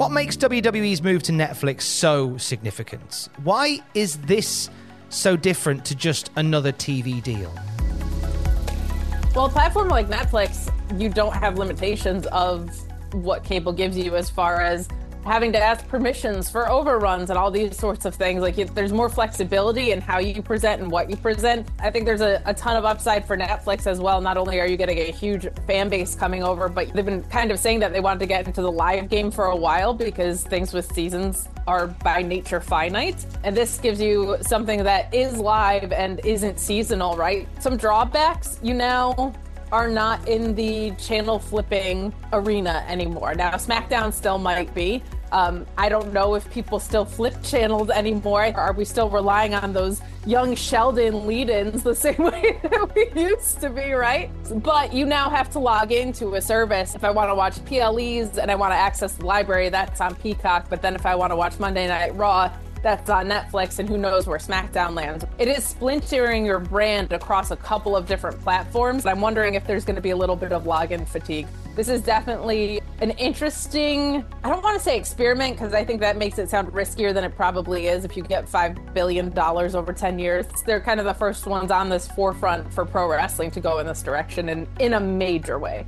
What 0.00 0.12
makes 0.12 0.34
WWE's 0.38 1.02
move 1.02 1.22
to 1.24 1.32
Netflix 1.32 1.82
so 1.82 2.38
significant? 2.38 3.28
Why 3.44 3.80
is 3.92 4.16
this 4.16 4.70
so 5.10 5.36
different 5.36 5.84
to 5.84 5.94
just 5.94 6.30
another 6.36 6.72
TV 6.72 7.22
deal? 7.22 7.52
Well, 9.36 9.44
a 9.44 9.50
platform 9.50 9.88
like 9.88 10.08
Netflix, 10.08 10.72
you 10.98 11.10
don't 11.10 11.34
have 11.34 11.58
limitations 11.58 12.24
of 12.28 12.70
what 13.12 13.44
cable 13.44 13.74
gives 13.74 13.98
you 13.98 14.16
as 14.16 14.30
far 14.30 14.62
as 14.62 14.88
having 15.24 15.52
to 15.52 15.58
ask 15.58 15.86
permissions 15.88 16.50
for 16.50 16.70
overruns 16.70 17.30
and 17.30 17.38
all 17.38 17.50
these 17.50 17.76
sorts 17.76 18.04
of 18.04 18.14
things. 18.14 18.40
Like 18.42 18.56
there's 18.74 18.92
more 18.92 19.08
flexibility 19.08 19.92
in 19.92 20.00
how 20.00 20.18
you 20.18 20.42
present 20.42 20.80
and 20.80 20.90
what 20.90 21.10
you 21.10 21.16
present. 21.16 21.68
I 21.78 21.90
think 21.90 22.06
there's 22.06 22.20
a, 22.20 22.42
a, 22.46 22.54
ton 22.54 22.76
of 22.76 22.84
upside 22.84 23.26
for 23.26 23.36
Netflix 23.36 23.86
as 23.86 24.00
well. 24.00 24.20
Not 24.20 24.36
only 24.36 24.60
are 24.60 24.66
you 24.66 24.76
getting 24.76 24.98
a 24.98 25.12
huge 25.12 25.46
fan 25.66 25.88
base 25.88 26.14
coming 26.14 26.42
over, 26.42 26.68
but 26.68 26.92
they've 26.92 27.04
been 27.04 27.22
kind 27.24 27.50
of 27.50 27.58
saying 27.58 27.80
that 27.80 27.92
they 27.92 28.00
wanted 28.00 28.20
to 28.20 28.26
get 28.26 28.46
into 28.46 28.62
the 28.62 28.72
live 28.72 29.08
game 29.08 29.30
for 29.30 29.46
a 29.46 29.56
while 29.56 29.94
because 29.94 30.42
things 30.42 30.72
with 30.72 30.90
seasons 30.92 31.48
are 31.66 31.86
by 31.86 32.22
nature 32.22 32.60
finite. 32.60 33.24
And 33.44 33.56
this 33.56 33.78
gives 33.78 34.00
you 34.00 34.36
something 34.42 34.82
that 34.84 35.12
is 35.14 35.38
live 35.38 35.92
and 35.92 36.20
isn't 36.24 36.58
seasonal, 36.58 37.16
right? 37.16 37.48
Some 37.62 37.76
drawbacks 37.76 38.58
you 38.62 38.74
now 38.74 39.32
are 39.72 39.88
not 39.88 40.28
in 40.28 40.54
the 40.54 40.90
channel 40.92 41.38
flipping 41.38 42.12
arena 42.32 42.84
anymore. 42.88 43.34
Now, 43.34 43.52
SmackDown 43.52 44.12
still 44.12 44.38
might 44.38 44.74
be. 44.74 45.02
Um, 45.32 45.64
I 45.78 45.88
don't 45.88 46.12
know 46.12 46.34
if 46.34 46.50
people 46.50 46.80
still 46.80 47.04
flip 47.04 47.34
channels 47.42 47.88
anymore. 47.90 48.52
Are 48.56 48.72
we 48.72 48.84
still 48.84 49.08
relying 49.08 49.54
on 49.54 49.72
those 49.72 50.02
young 50.26 50.54
Sheldon 50.54 51.26
lead 51.26 51.50
ins 51.50 51.82
the 51.82 51.94
same 52.06 52.18
way 52.18 52.58
that 52.62 52.92
we 52.94 53.28
used 53.28 53.60
to 53.60 53.70
be, 53.70 53.92
right? 53.92 54.30
But 54.62 54.92
you 54.92 55.06
now 55.06 55.30
have 55.30 55.50
to 55.50 55.58
log 55.58 55.92
into 55.92 56.34
a 56.34 56.42
service. 56.42 56.94
If 56.94 57.04
I 57.04 57.10
want 57.10 57.30
to 57.30 57.34
watch 57.34 57.64
PLEs 57.64 58.38
and 58.38 58.50
I 58.50 58.56
want 58.56 58.72
to 58.72 58.76
access 58.76 59.14
the 59.14 59.26
library, 59.26 59.68
that's 59.68 60.00
on 60.00 60.16
Peacock. 60.16 60.66
But 60.68 60.82
then 60.82 60.96
if 60.96 61.06
I 61.06 61.14
want 61.14 61.30
to 61.30 61.36
watch 61.36 61.58
Monday 61.60 61.86
Night 61.86 62.16
Raw, 62.16 62.52
that's 62.82 63.10
on 63.10 63.26
Netflix, 63.26 63.78
and 63.78 63.88
who 63.88 63.98
knows 63.98 64.26
where 64.26 64.38
SmackDown 64.38 64.94
lands. 64.94 65.24
It 65.38 65.48
is 65.48 65.64
splintering 65.64 66.46
your 66.46 66.58
brand 66.58 67.12
across 67.12 67.50
a 67.50 67.56
couple 67.56 67.96
of 67.96 68.06
different 68.06 68.40
platforms. 68.40 69.06
I'm 69.06 69.20
wondering 69.20 69.54
if 69.54 69.66
there's 69.66 69.84
going 69.84 69.96
to 69.96 70.02
be 70.02 70.10
a 70.10 70.16
little 70.16 70.36
bit 70.36 70.52
of 70.52 70.64
login 70.64 71.06
fatigue. 71.06 71.46
This 71.76 71.88
is 71.88 72.02
definitely 72.02 72.80
an 73.00 73.10
interesting, 73.12 74.24
I 74.44 74.48
don't 74.48 74.62
want 74.62 74.76
to 74.76 74.82
say 74.82 74.96
experiment 74.98 75.54
because 75.54 75.72
I 75.72 75.84
think 75.84 76.00
that 76.00 76.16
makes 76.16 76.38
it 76.38 76.50
sound 76.50 76.68
riskier 76.72 77.14
than 77.14 77.24
it 77.24 77.34
probably 77.34 77.86
is 77.86 78.04
if 78.04 78.16
you 78.16 78.22
get 78.22 78.46
$5 78.46 78.92
billion 78.92 79.38
over 79.38 79.92
10 79.92 80.18
years. 80.18 80.46
They're 80.66 80.80
kind 80.80 81.00
of 81.00 81.06
the 81.06 81.14
first 81.14 81.46
ones 81.46 81.70
on 81.70 81.88
this 81.88 82.08
forefront 82.08 82.72
for 82.72 82.84
pro 82.84 83.08
wrestling 83.08 83.50
to 83.52 83.60
go 83.60 83.78
in 83.78 83.86
this 83.86 84.02
direction 84.02 84.48
and 84.50 84.66
in 84.78 84.94
a 84.94 85.00
major 85.00 85.58
way. 85.58 85.86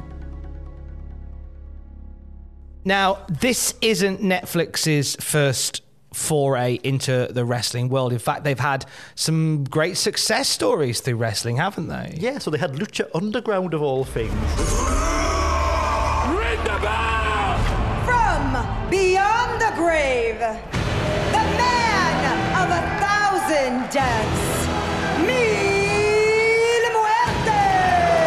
Now, 2.85 3.25
this 3.29 3.75
isn't 3.81 4.21
Netflix's 4.21 5.17
first 5.23 5.82
foray 6.13 6.79
into 6.83 7.29
the 7.31 7.45
wrestling 7.45 7.89
world. 7.89 8.13
In 8.13 8.19
fact, 8.19 8.45
they've 8.45 8.59
had 8.59 8.85
some 9.15 9.65
great 9.65 9.97
success 9.97 10.49
stories 10.49 11.01
through 11.01 11.17
wrestling, 11.17 11.57
haven't 11.57 11.89
they? 11.89 12.17
Yeah, 12.19 12.39
so 12.39 12.51
they 12.51 12.59
had 12.59 12.73
Lucha 12.73 13.09
Underground 13.15 13.75
of 13.75 13.83
all 13.83 14.05
things. 14.05 14.33
Ring 16.33 16.63
the 16.65 16.79
bell! 16.81 17.59
From 18.05 18.91
beyond 18.91 19.61
the 19.61 19.73
grave, 19.77 20.39
the 20.39 21.45
man 21.59 22.25
of 22.61 22.69
a 22.71 22.83
thousand 23.01 23.91
deaths, 23.91 24.67
Mil 25.27 26.85
Muertes! 26.95 28.23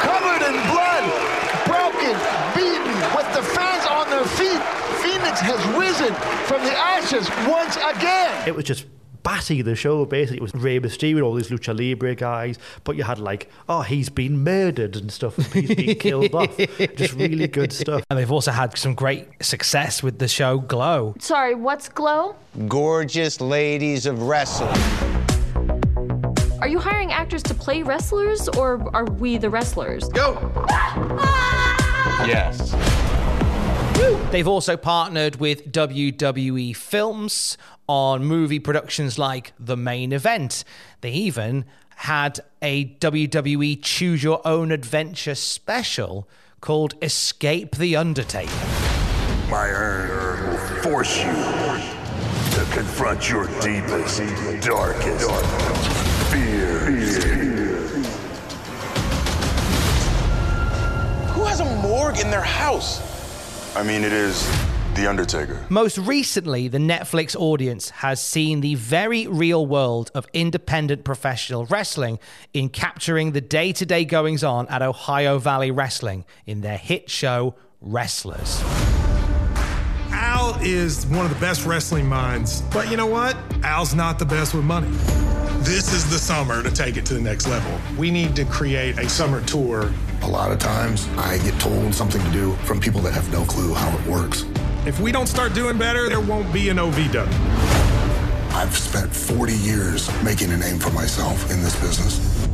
Covered 0.00 0.42
in 0.48 0.56
blood, 0.70 1.04
broken, 1.66 2.16
beaten, 2.54 2.96
with 3.16 3.28
the 3.34 3.42
fans 3.42 3.84
on 3.86 4.08
their 4.10 4.24
feet, 4.24 4.62
Fenix 5.02 5.40
has 5.40 5.60
risen 6.08 6.46
from 6.46 6.62
the 6.64 6.72
ashes 6.72 7.28
once 7.46 7.76
again. 7.76 8.48
It 8.48 8.54
was 8.54 8.64
just 8.64 8.86
batty 9.24 9.60
the 9.62 9.74
show 9.74 10.04
basically 10.06 10.36
it 10.38 10.42
was 10.42 10.54
Rey 10.54 10.78
Mysterio 10.80 11.24
all 11.24 11.34
these 11.34 11.48
lucha 11.48 11.76
libre 11.76 12.14
guys 12.14 12.56
but 12.84 12.96
you 12.96 13.02
had 13.02 13.18
like 13.18 13.50
oh 13.68 13.82
he's 13.82 14.08
been 14.08 14.42
murdered 14.42 14.96
and 14.96 15.12
stuff 15.12 15.36
he's 15.52 15.74
been 15.74 15.96
killed 15.96 16.32
off 16.34 16.56
just 16.96 17.12
really 17.14 17.48
good 17.48 17.72
stuff 17.72 18.02
and 18.08 18.18
they've 18.18 18.30
also 18.30 18.52
had 18.52 18.78
some 18.78 18.94
great 18.94 19.26
success 19.42 20.02
with 20.04 20.18
the 20.18 20.28
show 20.28 20.58
Glow 20.60 21.14
Sorry, 21.18 21.54
what's 21.54 21.88
Glow? 21.90 22.36
Gorgeous 22.68 23.40
ladies 23.40 24.06
of 24.06 24.22
wrestling. 24.22 24.80
Are 26.62 26.68
you 26.68 26.78
hiring 26.78 27.12
actors 27.12 27.42
to 27.42 27.54
play 27.54 27.82
wrestlers 27.82 28.48
or 28.50 28.88
are 28.94 29.04
we 29.04 29.36
the 29.36 29.50
wrestlers? 29.50 30.08
Go! 30.08 30.36
Yes. 32.26 32.97
They've 34.30 34.46
also 34.46 34.76
partnered 34.76 35.36
with 35.36 35.72
WWE 35.72 36.76
Films 36.76 37.58
on 37.88 38.24
movie 38.24 38.60
productions 38.60 39.18
like 39.18 39.52
The 39.58 39.76
Main 39.76 40.12
Event. 40.12 40.62
They 41.00 41.10
even 41.10 41.64
had 41.96 42.38
a 42.62 42.94
WWE 43.00 43.82
Choose 43.82 44.22
Your 44.22 44.46
Own 44.46 44.70
Adventure 44.70 45.34
special 45.34 46.28
called 46.60 46.94
Escape 47.02 47.76
the 47.76 47.96
Undertaker. 47.96 48.52
My 49.50 49.66
urn 49.68 50.50
will 50.50 50.82
force 50.82 51.16
you 51.16 51.32
to 51.32 52.70
confront 52.70 53.28
your 53.30 53.46
deepest, 53.60 54.20
darkest 54.64 55.28
fears. 56.30 57.24
Who 61.32 61.44
has 61.44 61.60
a 61.60 61.64
morgue 61.82 62.18
in 62.18 62.30
their 62.30 62.42
house? 62.42 63.07
I 63.76 63.82
mean, 63.82 64.02
it 64.02 64.12
is 64.12 64.44
The 64.94 65.06
Undertaker. 65.08 65.64
Most 65.68 65.98
recently, 65.98 66.68
the 66.68 66.78
Netflix 66.78 67.36
audience 67.36 67.90
has 67.90 68.22
seen 68.22 68.60
the 68.60 68.74
very 68.74 69.26
real 69.26 69.64
world 69.66 70.10
of 70.14 70.26
independent 70.32 71.04
professional 71.04 71.66
wrestling 71.66 72.18
in 72.52 72.70
capturing 72.70 73.32
the 73.32 73.40
day 73.40 73.72
to 73.72 73.86
day 73.86 74.04
goings 74.04 74.42
on 74.42 74.66
at 74.68 74.82
Ohio 74.82 75.38
Valley 75.38 75.70
Wrestling 75.70 76.24
in 76.46 76.62
their 76.62 76.78
hit 76.78 77.10
show, 77.10 77.54
Wrestlers. 77.80 78.60
Al 80.10 80.58
is 80.60 81.06
one 81.06 81.24
of 81.24 81.32
the 81.32 81.40
best 81.40 81.64
wrestling 81.64 82.06
minds, 82.06 82.62
but 82.72 82.90
you 82.90 82.96
know 82.96 83.06
what? 83.06 83.36
Al's 83.62 83.94
not 83.94 84.18
the 84.18 84.24
best 84.24 84.54
with 84.54 84.64
money. 84.64 84.88
This 85.62 85.92
is 85.92 86.08
the 86.08 86.18
summer 86.18 86.62
to 86.62 86.70
take 86.70 86.96
it 86.96 87.04
to 87.06 87.14
the 87.14 87.20
next 87.20 87.48
level. 87.48 87.72
We 87.98 88.12
need 88.12 88.36
to 88.36 88.44
create 88.44 88.96
a 88.96 89.08
summer 89.08 89.42
tour. 89.44 89.92
A 90.22 90.26
lot 90.26 90.52
of 90.52 90.60
times, 90.60 91.08
I 91.16 91.38
get 91.38 91.60
told 91.60 91.92
something 91.92 92.22
to 92.22 92.30
do 92.30 92.52
from 92.64 92.78
people 92.78 93.00
that 93.00 93.12
have 93.12 93.30
no 93.32 93.44
clue 93.44 93.74
how 93.74 93.98
it 93.98 94.06
works. 94.06 94.44
If 94.86 95.00
we 95.00 95.10
don't 95.10 95.26
start 95.26 95.54
doing 95.54 95.76
better, 95.76 96.08
there 96.08 96.20
won't 96.20 96.52
be 96.52 96.68
an 96.68 96.76
OVW. 96.76 97.26
I've 98.52 98.76
spent 98.78 99.12
40 99.12 99.52
years 99.54 100.08
making 100.22 100.52
a 100.52 100.56
name 100.56 100.78
for 100.78 100.90
myself 100.90 101.50
in 101.50 101.60
this 101.60 101.78
business. 101.80 102.46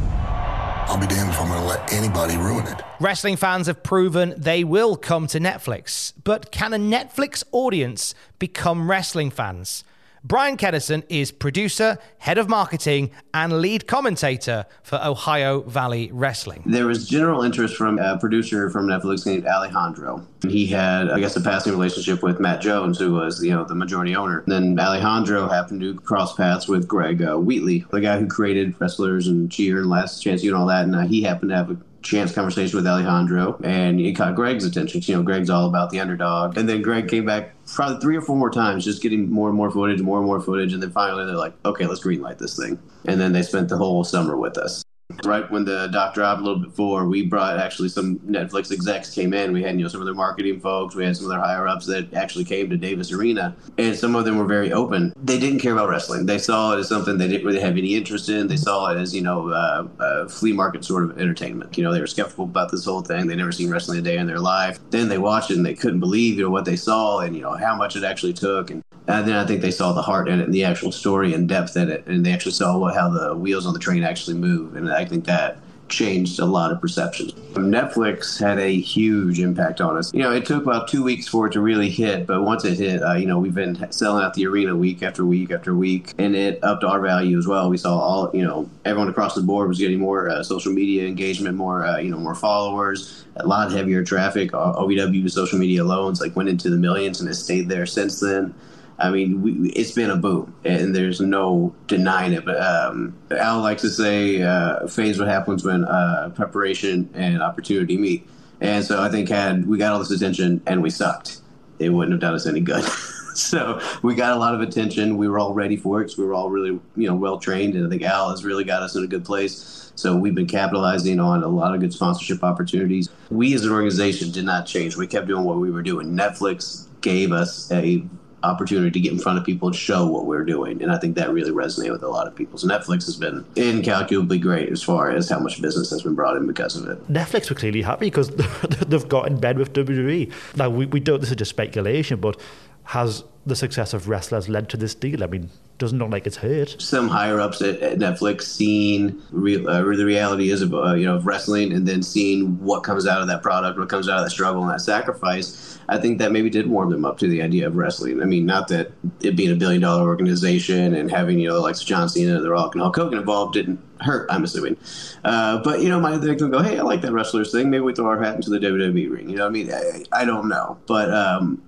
I'll 0.87 0.99
be 0.99 1.07
damned 1.07 1.29
if 1.29 1.39
I'm 1.39 1.49
going 1.49 1.61
to 1.61 1.67
let 1.67 1.93
anybody 1.93 2.39
ruin 2.39 2.67
it. 2.67 2.81
Wrestling 3.01 3.37
fans 3.37 3.67
have 3.67 3.83
proven 3.83 4.33
they 4.37 4.65
will 4.65 4.97
come 4.97 5.27
to 5.29 5.39
Netflix, 5.39 6.15
but 6.25 6.51
can 6.51 6.73
a 6.73 6.79
Netflix 6.79 7.45
audience 7.53 8.15
become 8.39 8.91
wrestling 8.91 9.31
fans? 9.31 9.85
Bryan 10.27 10.57
Kenniston 10.57 11.05
is 11.11 11.31
producer, 11.31 11.99
head 12.17 12.39
of 12.39 12.49
marketing, 12.49 13.11
and 13.35 13.61
lead 13.61 13.87
commentator 13.87 14.65
for 14.83 14.99
Ohio 15.05 15.61
Valley 15.61 16.09
Wrestling. 16.15 16.63
There 16.65 16.87
was 16.87 17.07
general 17.07 17.43
interest 17.43 17.77
from 17.77 17.99
a 17.99 18.17
producer 18.17 18.71
from 18.71 18.87
Netflix 18.87 19.27
named 19.27 19.47
Alejandro. 19.47 20.27
He 20.49 20.67
had, 20.67 21.11
I 21.11 21.21
guess, 21.21 21.37
a 21.37 21.43
passing 21.43 21.75
relationship 21.75 22.23
with 22.23 22.41
Matt 22.41 22.63
Jones, 22.63 22.99
who 22.99 23.13
was, 23.13 23.45
you 23.45 23.51
know, 23.51 23.65
the 23.65 23.75
majority 23.75 24.17
owner. 24.17 24.43
Then 24.47 24.81
Alejandro 24.81 25.47
happened 25.47 25.83
to 25.83 25.95
cross 25.95 26.35
paths 26.35 26.69
with 26.69 26.89
Greg 26.89 27.21
uh, 27.21 27.37
Whiteley, 27.37 27.85
the 27.91 28.01
guy 28.01 28.19
who 28.19 28.27
created 28.27 28.81
Wrestlers 28.81 29.29
and 29.29 29.53
Cheer 29.53 29.81
and 29.81 29.91
Last 29.91 30.23
Chance 30.23 30.43
U 30.43 30.53
and 30.53 30.59
all 30.59 30.67
that. 30.69 30.85
And 30.85 30.97
uh, 30.97 31.01
he 31.03 31.23
happened 31.23 31.51
to 31.51 31.57
have 31.57 31.71
a 31.71 31.77
chance 32.05 32.33
conversation 32.33 32.77
with 32.77 32.87
Alejandro, 32.87 33.59
and 33.65 34.01
it 34.01 34.13
caught 34.13 34.35
Greg's 34.35 34.65
attention. 34.65 35.01
You 35.05 35.17
know, 35.17 35.23
Greg's 35.23 35.51
all 35.51 35.69
about 35.69 35.91
the 35.91 35.99
underdog. 35.99 36.57
And 36.57 36.69
then 36.69 36.83
Greg 36.83 37.09
came 37.09 37.25
back 37.25 37.55
probably 37.67 38.01
three 38.01 38.17
or 38.17 38.21
four 38.21 38.37
more 38.37 38.51
times, 38.51 38.85
just 38.85 39.03
getting 39.03 39.31
more 39.31 39.49
and 39.49 39.57
more 39.57 39.71
footage, 39.71 40.01
more 40.01 40.19
and 40.19 40.27
more 40.27 40.41
footage. 40.41 40.73
And 40.73 40.83
then 40.83 40.93
finally, 40.93 41.25
they're 41.25 41.35
like, 41.35 41.55
okay, 41.65 41.87
let's 41.87 42.05
greenlight 42.05 42.39
this 42.39 42.57
thing. 42.57 42.79
And 43.07 43.21
then 43.21 43.33
they 43.33 43.43
spent 43.43 43.69
the 43.69 43.79
whole 43.79 44.05
summer 44.05 44.37
with 44.37 44.59
us. 44.59 44.84
Right 45.25 45.51
when 45.51 45.65
the 45.65 45.89
doc 45.89 46.15
dropped 46.15 46.41
a 46.41 46.45
little 46.45 46.61
bit 46.61 46.71
before, 46.71 47.07
we 47.07 47.25
brought 47.25 47.59
actually 47.59 47.89
some 47.89 48.19
Netflix 48.21 48.71
execs 48.71 49.15
came 49.15 49.33
in. 49.33 49.53
We 49.53 49.63
had 49.63 49.77
you 49.77 49.83
know 49.83 49.89
some 49.89 50.01
of 50.01 50.07
their 50.07 50.15
marketing 50.15 50.61
folks, 50.61 50.95
we 50.95 51.05
had 51.05 51.17
some 51.17 51.27
of 51.27 51.31
their 51.31 51.41
higher 51.41 51.69
ups 51.69 51.87
that 51.87 52.13
actually 52.15 52.45
came 52.45 52.71
to 52.71 52.77
Davis 52.77 53.13
Arena, 53.13 53.57
and 53.79 53.97
some 53.97 54.17
of 54.17 54.25
them 54.25 54.39
were 54.39 54.47
very 54.47 54.73
open. 54.73 55.13
They 55.23 55.39
didn't 55.39 55.61
care 55.61 55.73
about 55.73 55.89
wrestling. 55.89 56.27
They 56.27 56.39
saw 56.39 56.75
it 56.75 56.79
as 56.79 56.89
something 56.89 57.19
they 57.19 57.29
didn't 57.29 57.47
really 57.47 57.61
have 57.61 57.77
any 57.77 57.95
interest 57.95 58.29
in. 58.29 58.49
They 58.49 58.57
saw 58.57 58.91
it 58.91 58.99
as 58.99 59.15
you 59.15 59.23
know 59.23 59.51
uh, 59.51 59.87
a 60.01 60.29
flea 60.29 60.53
market 60.53 60.85
sort 60.85 61.05
of 61.05 61.19
entertainment. 61.19 61.77
You 61.77 61.85
know 61.85 61.93
they 61.93 62.01
were 62.01 62.07
skeptical 62.07 62.45
about 62.45 62.71
this 62.71 62.85
whole 62.85 63.03
thing. 63.03 63.27
They 63.27 63.37
never 63.37 63.53
seen 63.53 63.71
wrestling 63.71 63.99
a 63.99 64.03
day 64.03 64.19
in 64.19 64.27
their 64.27 64.41
life. 64.41 64.79
Then 64.91 65.09
they 65.09 65.19
watched 65.19 65.51
it 65.51 65.57
and 65.57 65.67
they 65.67 65.75
couldn't 65.75 66.01
believe 66.01 66.37
you 66.37 66.45
know 66.45 66.51
what 66.51 66.65
they 66.65 66.77
saw 66.77 67.21
and 67.21 67.37
you 67.37 67.43
know 67.43 67.55
how 67.55 67.77
much 67.77 67.97
it 67.97 68.05
actually 68.05 68.33
took. 68.33 68.71
And, 68.71 68.83
and 69.07 69.29
then 69.29 69.37
I 69.37 69.47
think 69.47 69.61
they 69.61 69.71
saw 69.71 69.93
the 69.93 70.03
heart 70.03 70.29
in 70.29 70.41
it 70.41 70.45
and 70.45 70.55
the 70.55 70.65
actual 70.65 70.93
story 70.93 71.35
and 71.35 71.49
depth 71.49 71.77
in 71.77 71.91
it, 71.91 72.07
and 72.07 72.25
they 72.25 72.33
actually 72.33 72.53
saw 72.53 72.79
what, 72.79 72.95
how 72.95 73.09
the 73.11 73.35
wheels 73.35 73.67
on 73.67 73.75
the 73.75 73.79
train 73.79 74.03
actually 74.03 74.37
move. 74.37 74.77
And 74.77 74.91
I 74.91 75.05
think 75.05 75.25
that 75.27 75.59
changed 75.89 76.41
a 76.41 76.45
lot 76.45 76.73
of 76.73 76.81
perceptions. 76.81 77.33
Netflix 77.53 78.41
had 78.41 78.59
a 78.59 78.81
huge 78.81 79.39
impact 79.39 79.81
on 79.81 79.97
us. 79.97 80.13
You 80.13 80.21
know, 80.21 80.33
it 80.33 80.47
took 80.47 80.63
about 80.63 80.89
two 80.89 81.03
weeks 81.03 81.29
for 81.29 81.47
it 81.47 81.53
to 81.53 81.61
really 81.61 81.91
hit, 81.91 82.27
but 82.27 82.43
once 82.43 82.65
it 82.65 82.79
hit, 82.79 83.03
uh, 83.03 83.15
you 83.15 83.27
know, 83.27 83.39
we've 83.39 83.55
been 83.55 83.93
selling 83.93 84.25
out 84.25 84.35
the 84.35 84.47
arena 84.47 84.75
week 84.75 85.03
after 85.03 85.25
week 85.25 85.51
after 85.51 85.75
week, 85.75 86.13
and 86.19 86.35
it 86.35 86.59
upped 86.63 86.85
our 86.85 87.01
value 87.01 87.39
as 87.39 87.47
well. 87.47 87.71
We 87.71 87.77
saw 87.77 87.99
all, 87.99 88.31
you 88.35 88.43
know, 88.43 88.69
everyone 88.85 89.09
across 89.09 89.35
the 89.35 89.43
board 89.43 89.69
was 89.69 89.79
getting 89.79 90.01
more 90.01 90.29
uh, 90.29 90.43
social 90.43 90.73
media 90.73 91.07
engagement, 91.07 91.57
more, 91.57 91.85
uh, 91.85 91.99
you 91.99 92.11
know, 92.11 92.19
more 92.19 92.35
followers, 92.35 93.25
a 93.37 93.47
lot 93.47 93.71
heavier 93.71 94.03
traffic. 94.05 94.53
OVW 94.53 95.31
social 95.31 95.59
media 95.59 95.85
loans 95.85 96.21
like 96.21 96.35
went 96.35 96.49
into 96.49 96.71
the 96.71 96.79
millions, 96.79 97.21
and 97.21 97.29
it 97.29 97.35
stayed 97.35 97.69
there 97.69 97.87
since 97.87 98.21
then. 98.21 98.55
I 98.99 99.11
mean, 99.11 99.43
we, 99.43 99.71
it's 99.71 99.93
been 99.93 100.11
a 100.11 100.17
boom, 100.17 100.55
and 100.65 100.95
there's 100.95 101.21
no 101.21 101.75
denying 101.87 102.33
it. 102.33 102.45
But 102.45 102.61
um, 102.61 103.17
Al 103.31 103.61
likes 103.61 103.83
to 103.83 103.91
say, 103.91 104.43
uh, 104.43 104.87
"Phase 104.87 105.19
what 105.19 105.29
happens 105.29 105.65
when 105.65 105.85
uh, 105.85 106.31
preparation 106.35 107.11
and 107.15 107.43
opportunity 107.43 107.97
meet." 107.97 108.29
And 108.61 108.85
so 108.85 109.03
I 109.03 109.09
think 109.09 109.29
had 109.29 109.67
we 109.67 109.79
got 109.79 109.93
all 109.93 109.99
this 109.99 110.11
attention 110.11 110.63
and 110.67 110.83
we 110.83 110.91
sucked, 110.91 111.41
it 111.79 111.91
wouldn't 111.91 112.13
have 112.13 112.21
done 112.21 112.35
us 112.35 112.47
any 112.47 112.61
good. 112.61 112.85
so 113.35 113.81
we 114.03 114.15
got 114.15 114.37
a 114.37 114.39
lot 114.39 114.55
of 114.55 114.61
attention. 114.61 115.17
We 115.17 115.29
were 115.29 115.39
all 115.39 115.55
ready 115.55 115.77
for 115.77 116.01
it 116.01 116.13
we 116.17 116.25
were 116.25 116.35
all 116.35 116.51
really, 116.51 116.79
you 116.97 117.09
know, 117.09 117.15
well 117.15 117.39
trained, 117.39 117.75
and 117.75 117.87
I 117.87 117.91
think 117.91 118.03
Al 118.03 118.31
has 118.31 118.45
really 118.45 118.65
got 118.65 118.83
us 118.83 118.95
in 118.95 119.03
a 119.03 119.09
good 119.09 119.25
place. 119.25 119.93
So 119.97 120.17
we've 120.17 120.35
been 120.35 120.47
capitalizing 120.47 121.21
on 121.21 121.43
a 121.43 121.49
lot 121.49 121.75
of 121.75 121.81
good 121.81 121.93
sponsorship 121.93 122.43
opportunities. 122.43 123.11
We 123.31 123.55
as 123.55 123.65
an 123.65 123.73
organization 123.73 124.33
did 124.33 124.45
not 124.45 124.67
change. 124.67 124.97
We 124.97 125.07
kept 125.07 125.29
doing 125.29 125.45
what 125.45 125.59
we 125.59 125.71
were 125.71 125.83
doing. 125.83 126.17
Netflix 126.17 126.87
gave 127.01 127.33
us 127.33 127.71
a 127.71 128.05
opportunity 128.45 128.91
to 128.91 129.01
get 129.01 129.13
in 129.13 129.19
front 129.19 129.39
of 129.39 129.45
people 129.45 129.69
and 129.69 129.77
show 129.77 130.07
what 130.07 130.27
we're 130.27 130.45
doing. 130.45 130.83
And 130.83 130.93
I 130.93 130.99
think 130.99 131.17
that 131.17 131.31
really 131.31 131.51
resonated 131.51 131.93
with 131.93 132.03
a 132.03 132.09
lot 132.09 132.27
of 132.27 132.35
people. 132.35 132.59
So 132.59 132.69
Netflix 132.69 133.07
has 133.07 133.17
been 133.17 133.45
incalculably 133.57 134.39
great 134.39 134.71
as 134.71 134.83
far 134.83 135.11
as 135.11 135.29
how 135.29 135.39
much 135.39 135.61
business 135.61 135.91
has 135.91 136.03
been 136.03 136.15
brought 136.15 136.37
in 136.37 136.47
because 136.47 136.77
of 136.77 136.89
it. 136.89 137.13
Netflix 137.13 137.51
were 137.51 137.57
clearly 137.57 137.83
happy 137.83 138.07
because 138.07 138.31
they've 138.89 139.09
got 139.09 139.27
in 139.27 139.39
bed 139.39 139.59
with 139.59 139.73
WWE. 139.73 140.33
Now, 140.57 140.71
we, 140.71 140.87
we 140.87 141.01
don't, 141.01 141.21
this 141.21 141.31
is 141.31 141.37
just 141.37 141.51
speculation, 141.51 142.21
but 142.21 142.41
has 142.85 143.25
the 143.47 143.57
success 143.57 143.95
of 143.95 144.09
wrestlers 144.09 144.49
led 144.49 144.69
to 144.71 144.77
this 144.77 144.95
deal? 144.95 145.23
I 145.23 145.27
mean, 145.27 145.51
doesn't 145.85 145.99
look 145.99 146.11
like 146.11 146.27
it's 146.27 146.39
hurt. 146.39 146.81
Some 146.81 147.09
higher 147.09 147.39
ups 147.39 147.61
at, 147.61 147.81
at 147.81 147.99
Netflix 147.99 148.43
seeing 148.43 149.21
real, 149.31 149.69
uh, 149.69 149.83
the 149.83 150.07
reality 150.07 150.51
is 150.51 150.63
of 150.63 150.73
uh, 150.73 150.95
you 150.95 151.05
know 151.05 151.17
of 151.17 151.27
wrestling, 151.27 151.73
and 151.73 151.87
then 151.87 152.03
seeing 152.03 152.59
what 152.65 152.81
comes 152.81 153.07
out 153.07 153.21
of 153.21 153.27
that 153.29 153.43
product, 153.43 153.79
what 153.79 153.91
comes 153.91 154.09
out 154.09 154.19
of 154.19 154.25
that 154.25 154.31
struggle 154.31 154.63
and 154.63 154.73
that 154.73 154.81
sacrifice. 154.81 155.79
I 155.87 155.99
think 155.99 156.19
that 156.19 156.33
maybe 156.33 156.49
did 156.49 156.67
warm 156.67 156.89
them 156.89 157.05
up 157.05 157.19
to 157.19 157.29
the 157.29 157.43
idea 157.43 157.67
of 157.67 157.77
wrestling. 157.77 158.23
I 158.23 158.25
mean, 158.25 158.47
not 158.47 158.69
that 158.69 158.93
it 159.21 159.37
being 159.37 159.53
a 159.53 159.57
billion 159.57 159.83
dollar 159.83 160.09
organization 160.09 160.95
and 160.95 161.11
having 161.11 161.39
you 161.39 161.49
know 161.49 161.61
like 161.61 161.79
John 161.79 162.09
Cena, 162.09 162.41
The 162.41 162.51
Rock, 162.51 162.75
and 162.75 162.81
Hulk 162.81 162.97
Hogan 162.97 163.19
involved 163.19 163.53
didn't 163.53 163.79
hurt. 164.01 164.27
I'm 164.31 164.43
assuming, 164.43 164.79
uh, 165.23 165.59
but 165.63 165.83
you 165.83 165.91
know, 165.91 166.01
my 166.01 166.17
they 166.17 166.35
can 166.35 166.51
go, 166.51 166.63
hey, 166.63 166.79
I 166.79 166.83
like 166.83 167.03
that 167.03 167.13
wrestlers 167.13 167.53
thing. 167.53 167.69
Maybe 167.69 167.83
we 167.83 167.93
throw 167.93 168.07
our 168.07 168.23
hat 168.23 168.37
into 168.37 168.49
the 168.49 168.59
WWE 168.59 169.11
ring. 169.11 169.29
You 169.29 169.37
know, 169.37 169.47
I 169.47 169.51
mean, 169.51 169.71
I, 169.71 170.05
I 170.13 170.25
don't 170.25 170.49
know, 170.49 170.79
but 170.87 171.13
um, 171.13 171.63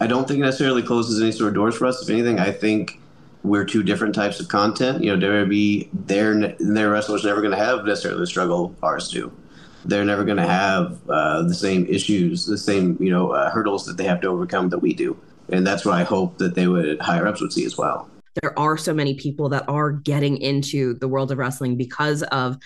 I 0.00 0.06
don't 0.06 0.26
think 0.26 0.40
it 0.40 0.44
necessarily 0.44 0.82
closes 0.82 1.20
any 1.20 1.32
sort 1.32 1.48
of 1.48 1.54
doors 1.54 1.76
for 1.76 1.86
us. 1.86 2.02
If 2.02 2.08
anything, 2.08 2.38
I 2.38 2.50
think 2.50 2.98
we're 3.42 3.64
two 3.64 3.82
different 3.82 4.14
types 4.14 4.40
of 4.40 4.48
content. 4.48 5.02
You 5.02 5.16
know, 5.16 5.26
WWE, 5.26 5.88
their 5.92 6.54
their 6.58 6.90
wrestlers 6.90 7.24
never 7.24 7.40
going 7.40 7.56
to 7.56 7.64
have 7.64 7.84
necessarily 7.84 8.20
the 8.20 8.26
struggle 8.26 8.74
ours 8.82 9.10
do. 9.10 9.32
They're 9.84 10.04
never 10.04 10.24
going 10.24 10.38
to 10.38 10.46
have 10.46 10.98
uh, 11.08 11.42
the 11.42 11.54
same 11.54 11.86
issues, 11.86 12.46
the 12.46 12.58
same 12.58 12.96
you 13.00 13.10
know 13.10 13.30
uh, 13.30 13.50
hurdles 13.50 13.86
that 13.86 13.96
they 13.96 14.04
have 14.04 14.20
to 14.22 14.28
overcome 14.28 14.68
that 14.70 14.78
we 14.78 14.92
do, 14.94 15.16
and 15.50 15.66
that's 15.66 15.84
what 15.84 15.94
I 15.94 16.04
hope 16.04 16.38
that 16.38 16.54
they 16.54 16.66
would 16.66 17.00
higher 17.00 17.26
ups 17.26 17.40
would 17.40 17.52
see 17.52 17.64
as 17.64 17.76
well 17.76 18.08
there 18.42 18.58
are 18.58 18.76
so 18.76 18.94
many 18.94 19.14
people 19.14 19.48
that 19.48 19.68
are 19.68 19.90
getting 19.90 20.36
into 20.38 20.94
the 20.94 21.08
world 21.08 21.32
of 21.32 21.38
wrestling 21.38 21.76
because 21.76 22.22
of 22.24 22.56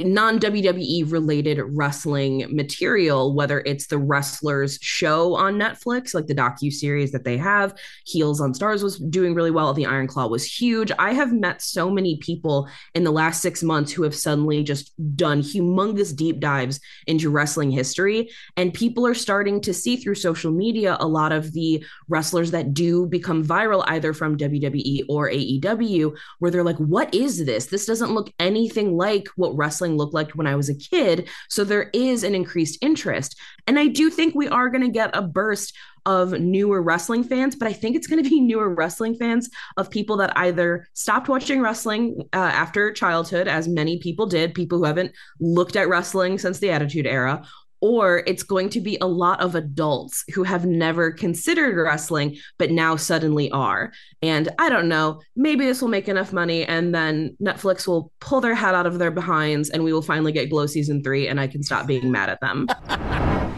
non 0.00 0.38
WWE 0.38 1.10
related 1.10 1.60
wrestling 1.62 2.44
material, 2.54 3.34
whether 3.34 3.60
it's 3.60 3.86
the 3.86 3.96
wrestlers 3.96 4.78
show 4.82 5.34
on 5.34 5.54
Netflix, 5.54 6.12
like 6.14 6.26
the 6.26 6.34
docu 6.34 6.70
series 6.70 7.12
that 7.12 7.24
they 7.24 7.38
have. 7.38 7.74
Heels 8.04 8.40
on 8.40 8.52
Starz 8.52 8.82
was 8.82 8.98
doing 8.98 9.34
really 9.34 9.50
well. 9.50 9.72
The 9.72 9.86
Iron 9.86 10.06
Claw 10.06 10.26
was 10.26 10.44
huge. 10.44 10.92
I 10.98 11.14
have 11.14 11.32
met 11.32 11.62
so 11.62 11.90
many 11.90 12.18
people 12.18 12.68
in 12.94 13.04
the 13.04 13.10
last 13.10 13.40
six 13.40 13.62
months 13.62 13.90
who 13.90 14.02
have 14.02 14.14
suddenly 14.14 14.62
just 14.62 14.92
done 15.16 15.40
humongous 15.40 16.14
deep 16.14 16.40
dives 16.40 16.78
into 17.06 17.30
wrestling 17.30 17.70
history, 17.70 18.30
and 18.56 18.74
people 18.74 19.06
are 19.06 19.14
starting 19.14 19.62
to 19.62 19.72
see 19.72 19.96
through 19.96 20.14
social 20.14 20.52
media 20.52 20.98
a 21.00 21.06
lot 21.06 21.32
of 21.32 21.52
the 21.52 21.82
wrestlers 22.08 22.50
that 22.50 22.74
do 22.74 23.06
become 23.06 23.44
viral 23.44 23.82
either 23.86 24.12
from 24.12 24.36
WWE 24.36 25.04
or 25.08 25.30
AEW, 25.30 26.14
where 26.38 26.50
they're 26.50 26.64
like, 26.64 26.76
"What 26.76 27.14
is 27.14 27.44
this? 27.46 27.66
This 27.66 27.86
doesn't 27.86 28.12
look 28.12 28.30
anything 28.38 28.96
like 28.96 29.28
what 29.36 29.56
wrestling." 29.56 29.69
Wrestling 29.70 29.96
looked 29.96 30.14
like 30.14 30.32
when 30.32 30.48
I 30.48 30.56
was 30.56 30.68
a 30.68 30.74
kid. 30.74 31.28
So 31.48 31.62
there 31.62 31.90
is 31.92 32.24
an 32.24 32.34
increased 32.34 32.78
interest. 32.80 33.38
And 33.68 33.78
I 33.78 33.86
do 33.86 34.10
think 34.10 34.34
we 34.34 34.48
are 34.48 34.68
going 34.68 34.82
to 34.82 34.90
get 34.90 35.14
a 35.14 35.22
burst 35.22 35.76
of 36.06 36.32
newer 36.32 36.82
wrestling 36.82 37.22
fans, 37.22 37.54
but 37.54 37.68
I 37.68 37.72
think 37.72 37.94
it's 37.94 38.08
going 38.08 38.20
to 38.20 38.28
be 38.28 38.40
newer 38.50 38.74
wrestling 38.74 39.14
fans 39.14 39.48
of 39.76 39.90
people 39.90 40.16
that 40.16 40.36
either 40.36 40.88
stopped 40.94 41.28
watching 41.28 41.60
wrestling 41.60 42.16
uh, 42.32 42.38
after 42.38 42.92
childhood, 42.92 43.46
as 43.46 43.68
many 43.68 44.00
people 44.00 44.26
did, 44.26 44.54
people 44.54 44.78
who 44.78 44.84
haven't 44.84 45.12
looked 45.38 45.76
at 45.76 45.88
wrestling 45.88 46.36
since 46.38 46.58
the 46.58 46.70
Attitude 46.70 47.06
Era, 47.06 47.46
or 47.80 48.22
it's 48.26 48.42
going 48.42 48.68
to 48.70 48.80
be 48.80 48.98
a 49.00 49.06
lot 49.06 49.40
of 49.40 49.54
adults 49.54 50.24
who 50.34 50.42
have 50.42 50.66
never 50.66 51.10
considered 51.10 51.82
wrestling 51.82 52.36
but 52.58 52.70
now 52.70 52.96
suddenly 52.96 53.50
are. 53.50 53.92
And 54.22 54.48
I 54.58 54.68
don't 54.68 54.88
know, 54.88 55.20
maybe 55.36 55.64
this 55.64 55.80
will 55.80 55.88
make 55.88 56.08
enough 56.08 56.32
money 56.32 56.64
and 56.64 56.94
then 56.94 57.36
Netflix 57.42 57.86
will 57.86 58.12
pull 58.20 58.40
their 58.40 58.54
hat 58.54 58.74
out 58.74 58.86
of 58.86 58.98
their 58.98 59.10
behinds 59.10 59.70
and 59.70 59.84
we 59.84 59.92
will 59.92 60.02
finally 60.02 60.32
get 60.32 60.50
Glow 60.50 60.66
season 60.66 61.02
3 61.02 61.28
and 61.28 61.40
I 61.40 61.46
can 61.46 61.62
stop 61.62 61.86
being 61.86 62.10
mad 62.10 62.28
at 62.28 62.40
them. 62.40 62.66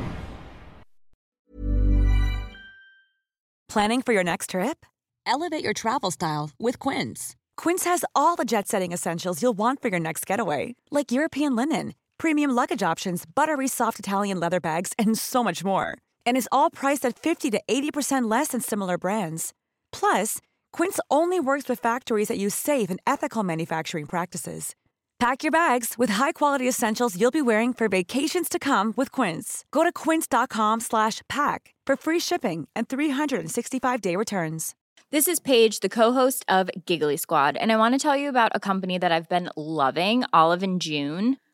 Planning 3.68 4.02
for 4.02 4.12
your 4.12 4.24
next 4.24 4.50
trip? 4.50 4.84
Elevate 5.24 5.64
your 5.64 5.72
travel 5.72 6.10
style 6.10 6.50
with 6.58 6.78
Quince. 6.78 7.36
Quince 7.56 7.84
has 7.84 8.04
all 8.14 8.36
the 8.36 8.44
jet-setting 8.44 8.92
essentials 8.92 9.40
you'll 9.40 9.54
want 9.54 9.80
for 9.80 9.88
your 9.88 10.00
next 10.00 10.26
getaway, 10.26 10.74
like 10.90 11.10
European 11.10 11.56
linen 11.56 11.94
premium 12.22 12.52
luggage 12.52 12.84
options, 12.84 13.24
buttery 13.26 13.66
soft 13.66 13.98
Italian 13.98 14.38
leather 14.38 14.60
bags, 14.60 14.92
and 14.96 15.18
so 15.18 15.42
much 15.42 15.64
more. 15.64 15.98
And 16.24 16.36
is 16.36 16.48
all 16.52 16.70
priced 16.70 17.04
at 17.04 17.18
50 17.18 17.50
to 17.50 17.60
80% 17.68 18.30
less 18.30 18.48
than 18.48 18.60
similar 18.60 18.96
brands. 18.96 19.52
Plus, 19.90 20.38
Quince 20.72 21.00
only 21.10 21.40
works 21.40 21.68
with 21.68 21.80
factories 21.80 22.28
that 22.28 22.38
use 22.38 22.54
safe 22.54 22.90
and 22.90 23.00
ethical 23.08 23.42
manufacturing 23.42 24.06
practices. 24.06 24.76
Pack 25.18 25.42
your 25.42 25.50
bags 25.50 25.94
with 25.98 26.10
high-quality 26.10 26.68
essentials 26.68 27.20
you'll 27.20 27.32
be 27.32 27.42
wearing 27.42 27.72
for 27.72 27.88
vacations 27.88 28.48
to 28.48 28.60
come 28.60 28.94
with 28.96 29.10
Quince. 29.10 29.64
Go 29.72 29.82
to 29.82 29.92
quince.com/pack 29.92 31.74
for 31.86 31.96
free 31.96 32.20
shipping 32.20 32.68
and 32.76 32.88
365-day 32.88 34.16
returns. 34.16 34.74
This 35.10 35.28
is 35.28 35.40
Paige, 35.40 35.80
the 35.80 35.88
co-host 35.88 36.44
of 36.48 36.70
Giggly 36.86 37.16
Squad, 37.16 37.56
and 37.56 37.72
I 37.72 37.76
want 37.76 37.94
to 37.94 37.98
tell 37.98 38.16
you 38.16 38.28
about 38.28 38.52
a 38.54 38.60
company 38.60 38.98
that 38.98 39.12
I've 39.12 39.28
been 39.28 39.50
loving, 39.56 40.24
Olive 40.32 40.62
and 40.62 40.80
June. 40.80 41.36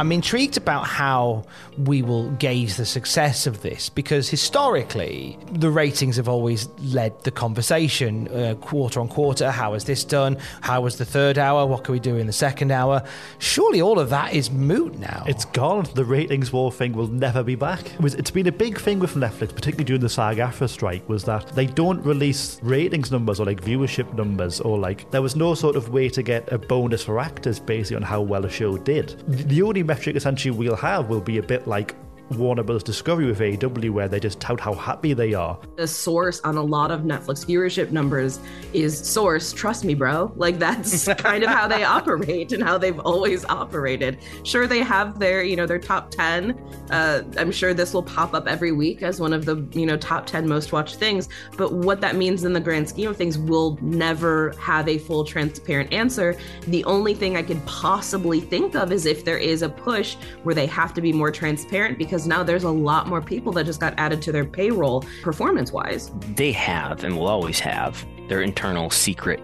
I'm 0.00 0.12
intrigued 0.12 0.56
about 0.56 0.86
how 0.86 1.44
we 1.76 2.00
will 2.00 2.30
gauge 2.30 2.76
the 2.76 2.86
success 2.86 3.46
of 3.46 3.60
this 3.60 3.90
because 3.90 4.30
historically 4.30 5.38
the 5.52 5.68
ratings 5.68 6.16
have 6.16 6.26
always 6.26 6.70
led 6.78 7.22
the 7.24 7.30
conversation 7.30 8.26
uh, 8.28 8.54
quarter 8.62 8.98
on 8.98 9.08
quarter. 9.08 9.50
How 9.50 9.72
was 9.72 9.84
this 9.84 10.02
done? 10.02 10.38
How 10.62 10.80
was 10.80 10.96
the 10.96 11.04
third 11.04 11.36
hour? 11.36 11.66
What 11.66 11.84
can 11.84 11.92
we 11.92 12.00
do 12.00 12.16
in 12.16 12.26
the 12.26 12.32
second 12.32 12.70
hour? 12.70 13.02
Surely 13.40 13.82
all 13.82 13.98
of 13.98 14.08
that 14.08 14.32
is 14.32 14.50
moot 14.50 14.98
now. 14.98 15.22
It's 15.26 15.44
gone. 15.44 15.86
The 15.94 16.06
ratings 16.06 16.50
war 16.50 16.72
thing 16.72 16.94
will 16.94 17.08
never 17.08 17.42
be 17.42 17.54
back. 17.54 17.92
It 17.92 18.00
was, 18.00 18.14
it's 18.14 18.30
been 18.30 18.46
a 18.46 18.52
big 18.52 18.78
thing 18.78 19.00
with 19.00 19.16
Netflix, 19.16 19.54
particularly 19.54 19.84
during 19.84 20.00
the 20.00 20.08
SAG-AFTRA 20.08 20.70
strike, 20.70 21.06
was 21.10 21.24
that 21.24 21.46
they 21.48 21.66
don't 21.66 22.02
release 22.06 22.58
ratings 22.62 23.12
numbers 23.12 23.38
or 23.38 23.44
like 23.44 23.60
viewership 23.60 24.14
numbers 24.14 24.62
or 24.62 24.78
like 24.78 25.10
there 25.10 25.20
was 25.20 25.36
no 25.36 25.52
sort 25.54 25.76
of 25.76 25.90
way 25.90 26.08
to 26.08 26.22
get 26.22 26.50
a 26.50 26.56
bonus 26.56 27.02
for 27.04 27.20
actors 27.20 27.60
based 27.60 27.92
on 27.92 28.00
how 28.00 28.22
well 28.22 28.46
a 28.46 28.50
show 28.50 28.78
did. 28.78 29.22
The 29.28 29.60
only 29.60 29.89
metric 29.90 30.14
essentially 30.14 30.52
we'll 30.52 30.76
have 30.76 31.08
will 31.08 31.20
be 31.32 31.38
a 31.38 31.42
bit 31.42 31.66
like 31.66 31.96
Warner 32.38 32.62
Bros. 32.62 32.82
Discovery 32.82 33.26
with 33.26 33.40
AEW, 33.40 33.90
where 33.90 34.08
they 34.08 34.20
just 34.20 34.40
tout 34.40 34.60
how 34.60 34.74
happy 34.74 35.12
they 35.12 35.34
are. 35.34 35.58
The 35.76 35.86
source 35.86 36.40
on 36.40 36.56
a 36.56 36.62
lot 36.62 36.90
of 36.90 37.02
Netflix 37.02 37.44
viewership 37.44 37.90
numbers 37.90 38.38
is 38.72 38.96
source. 38.98 39.52
Trust 39.52 39.84
me, 39.84 39.94
bro. 39.94 40.32
Like 40.36 40.58
that's 40.58 41.06
kind 41.18 41.44
of 41.44 41.50
how 41.50 41.66
they 41.68 41.84
operate 41.84 42.52
and 42.52 42.62
how 42.62 42.78
they've 42.78 42.98
always 43.00 43.44
operated. 43.44 44.18
Sure, 44.44 44.66
they 44.66 44.80
have 44.80 45.18
their 45.18 45.42
you 45.42 45.56
know 45.56 45.66
their 45.66 45.78
top 45.78 46.10
ten. 46.10 46.58
Uh, 46.90 47.22
I'm 47.36 47.50
sure 47.50 47.74
this 47.74 47.92
will 47.92 48.02
pop 48.02 48.34
up 48.34 48.46
every 48.46 48.72
week 48.72 49.02
as 49.02 49.20
one 49.20 49.32
of 49.32 49.44
the 49.44 49.66
you 49.72 49.86
know 49.86 49.96
top 49.96 50.26
ten 50.26 50.48
most 50.48 50.72
watched 50.72 50.96
things. 50.96 51.28
But 51.56 51.72
what 51.72 52.00
that 52.00 52.16
means 52.16 52.44
in 52.44 52.52
the 52.52 52.60
grand 52.60 52.88
scheme 52.88 53.10
of 53.10 53.16
things, 53.16 53.38
we'll 53.38 53.78
never 53.82 54.54
have 54.60 54.88
a 54.88 54.98
full 54.98 55.24
transparent 55.24 55.92
answer. 55.92 56.36
The 56.66 56.84
only 56.84 57.14
thing 57.14 57.36
I 57.36 57.42
could 57.42 57.64
possibly 57.66 58.40
think 58.40 58.74
of 58.74 58.92
is 58.92 59.06
if 59.06 59.24
there 59.24 59.38
is 59.38 59.62
a 59.62 59.68
push 59.68 60.14
where 60.42 60.54
they 60.54 60.66
have 60.66 60.94
to 60.94 61.00
be 61.00 61.12
more 61.12 61.30
transparent 61.30 61.98
because 62.20 62.28
now 62.28 62.42
there's 62.42 62.64
a 62.64 62.70
lot 62.70 63.06
more 63.06 63.22
people 63.22 63.50
that 63.50 63.64
just 63.64 63.80
got 63.80 63.94
added 63.96 64.20
to 64.20 64.30
their 64.30 64.44
payroll 64.44 65.02
performance 65.22 65.72
wise. 65.72 66.10
They 66.36 66.52
have 66.52 67.02
and 67.02 67.16
will 67.16 67.28
always 67.28 67.58
have 67.60 68.04
their 68.28 68.42
internal 68.42 68.90
secret 68.90 69.40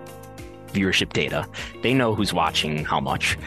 viewership 0.74 1.14
data. 1.14 1.48
They 1.80 1.94
know 1.94 2.14
who's 2.14 2.34
watching 2.34 2.84
how 2.84 3.00
much. 3.00 3.38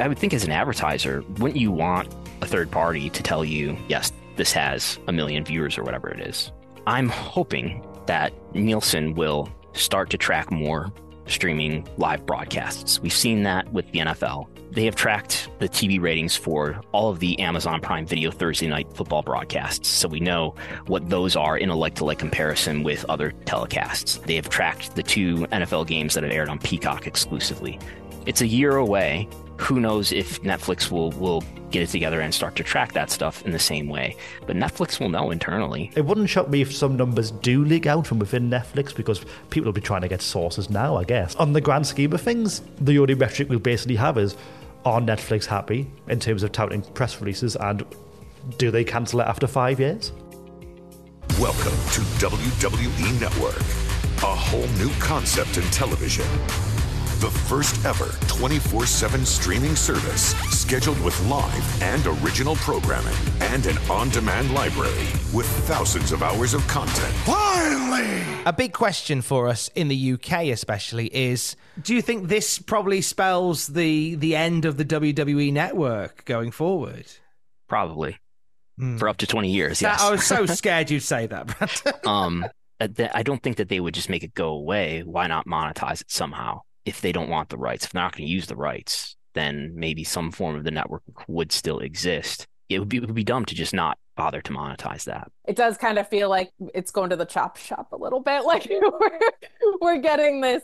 I 0.00 0.08
would 0.08 0.18
think 0.18 0.32
as 0.32 0.44
an 0.44 0.50
advertiser, 0.50 1.22
wouldn't 1.36 1.60
you 1.60 1.72
want 1.72 2.08
a 2.40 2.46
third 2.46 2.70
party 2.70 3.10
to 3.10 3.22
tell 3.22 3.44
you, 3.44 3.76
yes, 3.86 4.12
this 4.36 4.50
has 4.52 4.98
a 5.08 5.12
million 5.12 5.44
viewers 5.44 5.76
or 5.76 5.82
whatever 5.82 6.08
it 6.08 6.20
is? 6.26 6.50
I'm 6.86 7.10
hoping 7.10 7.86
that 8.06 8.32
Nielsen 8.54 9.14
will 9.14 9.50
start 9.74 10.08
to 10.08 10.16
track 10.16 10.50
more 10.50 10.90
streaming 11.26 11.86
live 11.96 12.26
broadcasts. 12.26 13.00
We've 13.00 13.12
seen 13.12 13.42
that 13.44 13.72
with 13.72 13.90
the 13.92 14.00
NFL. 14.00 14.48
They 14.70 14.84
have 14.86 14.96
tracked 14.96 15.48
the 15.60 15.68
TV 15.68 16.00
ratings 16.00 16.36
for 16.36 16.80
all 16.90 17.08
of 17.08 17.20
the 17.20 17.38
Amazon 17.38 17.80
Prime 17.80 18.06
Video 18.06 18.30
Thursday 18.30 18.66
night 18.66 18.92
football 18.92 19.22
broadcasts, 19.22 19.88
so 19.88 20.08
we 20.08 20.18
know 20.18 20.54
what 20.86 21.08
those 21.08 21.36
are 21.36 21.56
in 21.56 21.68
a 21.68 21.76
like 21.76 21.94
to 21.96 22.04
like 22.04 22.18
comparison 22.18 22.82
with 22.82 23.04
other 23.08 23.30
telecasts. 23.44 24.20
They 24.24 24.34
have 24.34 24.48
tracked 24.48 24.96
the 24.96 25.02
two 25.02 25.46
NFL 25.52 25.86
games 25.86 26.14
that 26.14 26.24
have 26.24 26.32
aired 26.32 26.48
on 26.48 26.58
Peacock 26.58 27.06
exclusively. 27.06 27.78
It's 28.26 28.40
a 28.40 28.46
year 28.46 28.76
away. 28.76 29.28
Who 29.58 29.80
knows 29.80 30.12
if 30.12 30.42
Netflix 30.42 30.90
will, 30.90 31.12
will 31.12 31.42
get 31.70 31.82
it 31.82 31.88
together 31.88 32.20
and 32.20 32.34
start 32.34 32.56
to 32.56 32.62
track 32.62 32.92
that 32.92 33.10
stuff 33.10 33.44
in 33.44 33.52
the 33.52 33.58
same 33.58 33.88
way. 33.88 34.16
But 34.46 34.56
Netflix 34.56 34.98
will 34.98 35.08
know 35.08 35.30
internally. 35.30 35.90
It 35.94 36.04
wouldn't 36.04 36.28
shock 36.28 36.48
me 36.48 36.60
if 36.60 36.74
some 36.74 36.96
numbers 36.96 37.30
do 37.30 37.64
leak 37.64 37.86
out 37.86 38.06
from 38.06 38.18
within 38.18 38.50
Netflix 38.50 38.94
because 38.94 39.24
people 39.50 39.66
will 39.66 39.72
be 39.72 39.80
trying 39.80 40.02
to 40.02 40.08
get 40.08 40.22
sources 40.22 40.70
now, 40.70 40.96
I 40.96 41.04
guess. 41.04 41.34
On 41.36 41.52
the 41.52 41.60
grand 41.60 41.86
scheme 41.86 42.12
of 42.12 42.20
things, 42.20 42.62
the 42.80 42.98
only 42.98 43.14
metric 43.14 43.48
we 43.48 43.56
basically 43.56 43.96
have 43.96 44.18
is 44.18 44.36
are 44.84 45.00
Netflix 45.00 45.46
happy 45.46 45.90
in 46.08 46.20
terms 46.20 46.42
of 46.42 46.52
touting 46.52 46.82
press 46.82 47.20
releases 47.20 47.56
and 47.56 47.84
do 48.58 48.70
they 48.70 48.84
cancel 48.84 49.20
it 49.20 49.26
after 49.26 49.46
five 49.46 49.80
years? 49.80 50.12
Welcome 51.40 51.72
to 51.92 52.00
WWE 52.20 53.20
Network, 53.20 53.58
a 54.18 54.34
whole 54.34 54.66
new 54.78 54.90
concept 55.00 55.56
in 55.56 55.64
television. 55.64 56.26
The 57.24 57.30
first 57.30 57.82
ever 57.86 58.10
24 58.28 58.84
7 58.84 59.24
streaming 59.24 59.76
service 59.76 60.34
scheduled 60.50 61.02
with 61.02 61.18
live 61.24 61.82
and 61.82 62.06
original 62.22 62.54
programming 62.56 63.14
and 63.40 63.64
an 63.64 63.78
on 63.90 64.10
demand 64.10 64.52
library 64.52 65.06
with 65.32 65.46
thousands 65.66 66.12
of 66.12 66.22
hours 66.22 66.52
of 66.52 66.68
content. 66.68 67.14
Finally! 67.24 68.22
A 68.44 68.52
big 68.52 68.74
question 68.74 69.22
for 69.22 69.48
us 69.48 69.70
in 69.74 69.88
the 69.88 70.12
UK, 70.12 70.48
especially, 70.48 71.06
is 71.16 71.56
do 71.80 71.94
you 71.94 72.02
think 72.02 72.28
this 72.28 72.58
probably 72.58 73.00
spells 73.00 73.68
the, 73.68 74.16
the 74.16 74.36
end 74.36 74.66
of 74.66 74.76
the 74.76 74.84
WWE 74.84 75.50
network 75.50 76.26
going 76.26 76.50
forward? 76.50 77.06
Probably. 77.70 78.18
For 78.98 79.08
up 79.08 79.16
to 79.16 79.26
20 79.26 79.50
years, 79.50 79.80
yes. 79.80 79.98
I 79.98 80.10
was 80.10 80.26
so 80.26 80.44
scared 80.60 80.90
you'd 80.90 81.00
say 81.00 81.26
that, 81.26 81.46
Brad. 81.46 82.06
um, 82.06 82.44
I 82.78 83.22
don't 83.22 83.42
think 83.42 83.56
that 83.56 83.70
they 83.70 83.80
would 83.80 83.94
just 83.94 84.10
make 84.10 84.24
it 84.24 84.34
go 84.34 84.48
away. 84.48 85.00
Why 85.06 85.26
not 85.26 85.46
monetize 85.46 86.02
it 86.02 86.10
somehow? 86.10 86.60
If 86.84 87.00
they 87.00 87.12
don't 87.12 87.28
want 87.28 87.48
the 87.48 87.58
rights. 87.58 87.84
If 87.84 87.92
they're 87.92 88.02
not 88.02 88.16
going 88.16 88.26
to 88.26 88.32
use 88.32 88.46
the 88.46 88.56
rights, 88.56 89.16
then 89.34 89.72
maybe 89.74 90.04
some 90.04 90.30
form 90.30 90.56
of 90.56 90.64
the 90.64 90.70
network 90.70 91.02
would 91.28 91.52
still 91.52 91.78
exist. 91.78 92.46
It 92.68 92.78
would 92.78 92.88
be 92.88 92.98
it 92.98 93.06
would 93.06 93.14
be 93.14 93.24
dumb 93.24 93.44
to 93.46 93.54
just 93.54 93.74
not 93.74 93.98
bother 94.16 94.40
to 94.40 94.52
monetize 94.52 95.04
that. 95.04 95.30
It 95.46 95.56
does 95.56 95.76
kind 95.76 95.98
of 95.98 96.08
feel 96.08 96.28
like 96.28 96.50
it's 96.74 96.90
going 96.90 97.10
to 97.10 97.16
the 97.16 97.26
chop 97.26 97.56
shop 97.56 97.88
a 97.92 97.96
little 97.96 98.20
bit. 98.20 98.42
Like 98.44 98.68
we're 98.70 99.20
we're 99.80 99.98
getting 99.98 100.40
this 100.40 100.62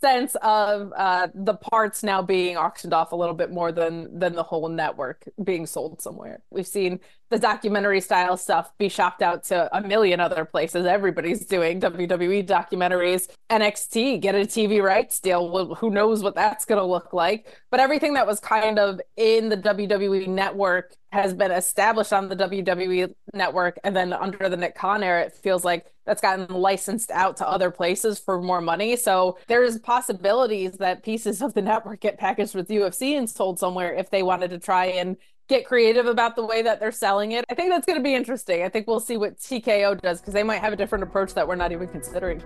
sense 0.00 0.36
of 0.42 0.92
uh, 0.96 1.28
the 1.34 1.54
parts 1.54 2.02
now 2.02 2.22
being 2.22 2.56
auctioned 2.56 2.94
off 2.94 3.12
a 3.12 3.16
little 3.16 3.34
bit 3.34 3.50
more 3.50 3.72
than 3.72 4.18
than 4.18 4.34
the 4.34 4.42
whole 4.42 4.68
network 4.68 5.24
being 5.42 5.66
sold 5.66 6.00
somewhere. 6.00 6.40
We've 6.50 6.66
seen 6.66 7.00
the 7.30 7.38
documentary 7.38 8.00
style 8.00 8.36
stuff 8.36 8.72
be 8.78 8.88
shopped 8.88 9.22
out 9.22 9.44
to 9.44 9.76
a 9.76 9.80
million 9.82 10.20
other 10.20 10.44
places. 10.44 10.86
Everybody's 10.86 11.46
doing 11.46 11.80
WWE 11.80 12.46
documentaries. 12.46 13.28
NXT 13.50 14.20
get 14.20 14.34
a 14.34 14.40
TV 14.40 14.82
rights 14.82 15.20
deal. 15.20 15.50
Well, 15.50 15.74
who 15.74 15.90
knows 15.90 16.22
what 16.22 16.34
that's 16.34 16.64
going 16.64 16.80
to 16.80 16.86
look 16.86 17.12
like? 17.12 17.58
But 17.70 17.80
everything 17.80 18.14
that 18.14 18.26
was 18.26 18.40
kind 18.40 18.78
of 18.78 19.00
in 19.16 19.48
the 19.48 19.56
WWE 19.56 20.28
network 20.28 20.94
has 21.10 21.32
been 21.32 21.50
established 21.50 22.12
on 22.12 22.28
the 22.28 22.36
WWE 22.36 23.14
network, 23.32 23.78
and 23.82 23.96
then 23.96 24.12
under 24.12 24.48
the 24.48 24.56
Nick 24.56 24.74
Khan 24.74 25.02
era, 25.02 25.22
it 25.22 25.32
feels 25.32 25.64
like 25.64 25.86
that's 26.04 26.20
gotten 26.20 26.46
licensed 26.48 27.10
out 27.10 27.36
to 27.38 27.48
other 27.48 27.70
places 27.70 28.18
for 28.18 28.40
more 28.42 28.60
money. 28.60 28.96
So 28.96 29.38
there's 29.46 29.78
possibilities 29.78 30.72
that 30.78 31.02
pieces 31.02 31.40
of 31.40 31.54
the 31.54 31.62
network 31.62 32.00
get 32.00 32.18
packaged 32.18 32.54
with 32.54 32.68
UFC 32.68 33.16
and 33.16 33.28
sold 33.28 33.58
somewhere 33.58 33.94
if 33.94 34.10
they 34.10 34.22
wanted 34.22 34.50
to 34.50 34.58
try 34.58 34.86
and 34.86 35.16
get 35.48 35.66
creative 35.66 36.06
about 36.06 36.36
the 36.36 36.44
way 36.44 36.62
that 36.62 36.78
they're 36.78 36.92
selling 36.92 37.32
it. 37.32 37.44
I 37.48 37.54
think 37.54 37.70
that's 37.70 37.86
going 37.86 37.98
to 37.98 38.02
be 38.02 38.14
interesting. 38.14 38.62
I 38.62 38.68
think 38.68 38.86
we'll 38.86 39.00
see 39.00 39.16
what 39.16 39.38
TKO 39.38 40.00
does 40.00 40.20
because 40.20 40.34
they 40.34 40.42
might 40.42 40.60
have 40.60 40.72
a 40.72 40.76
different 40.76 41.02
approach 41.02 41.34
that 41.34 41.48
we're 41.48 41.56
not 41.56 41.72
even 41.72 41.88
considering. 41.88 42.42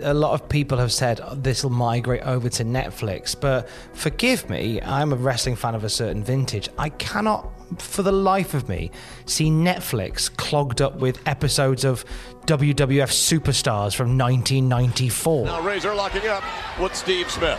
A 0.00 0.14
lot 0.14 0.32
of 0.32 0.48
people 0.48 0.78
have 0.78 0.92
said 0.92 1.20
oh, 1.24 1.34
this 1.34 1.64
will 1.64 1.70
migrate 1.70 2.22
over 2.22 2.48
to 2.50 2.64
Netflix, 2.64 3.38
but 3.38 3.68
forgive 3.94 4.48
me, 4.48 4.80
I'm 4.80 5.12
a 5.12 5.16
wrestling 5.16 5.56
fan 5.56 5.74
of 5.74 5.82
a 5.82 5.88
certain 5.88 6.22
vintage. 6.22 6.68
I 6.78 6.90
cannot, 6.90 7.50
for 7.82 8.04
the 8.04 8.12
life 8.12 8.54
of 8.54 8.68
me, 8.68 8.92
see 9.26 9.50
Netflix 9.50 10.34
clogged 10.36 10.80
up 10.80 11.00
with 11.00 11.20
episodes 11.26 11.84
of 11.84 12.04
WWF 12.46 13.10
superstars 13.10 13.92
from 13.96 14.16
1994. 14.16 15.46
Now 15.46 15.60
Razor 15.62 15.92
locking 15.96 16.28
up 16.28 16.44
with 16.78 16.94
Steve 16.94 17.28
Smith. 17.28 17.58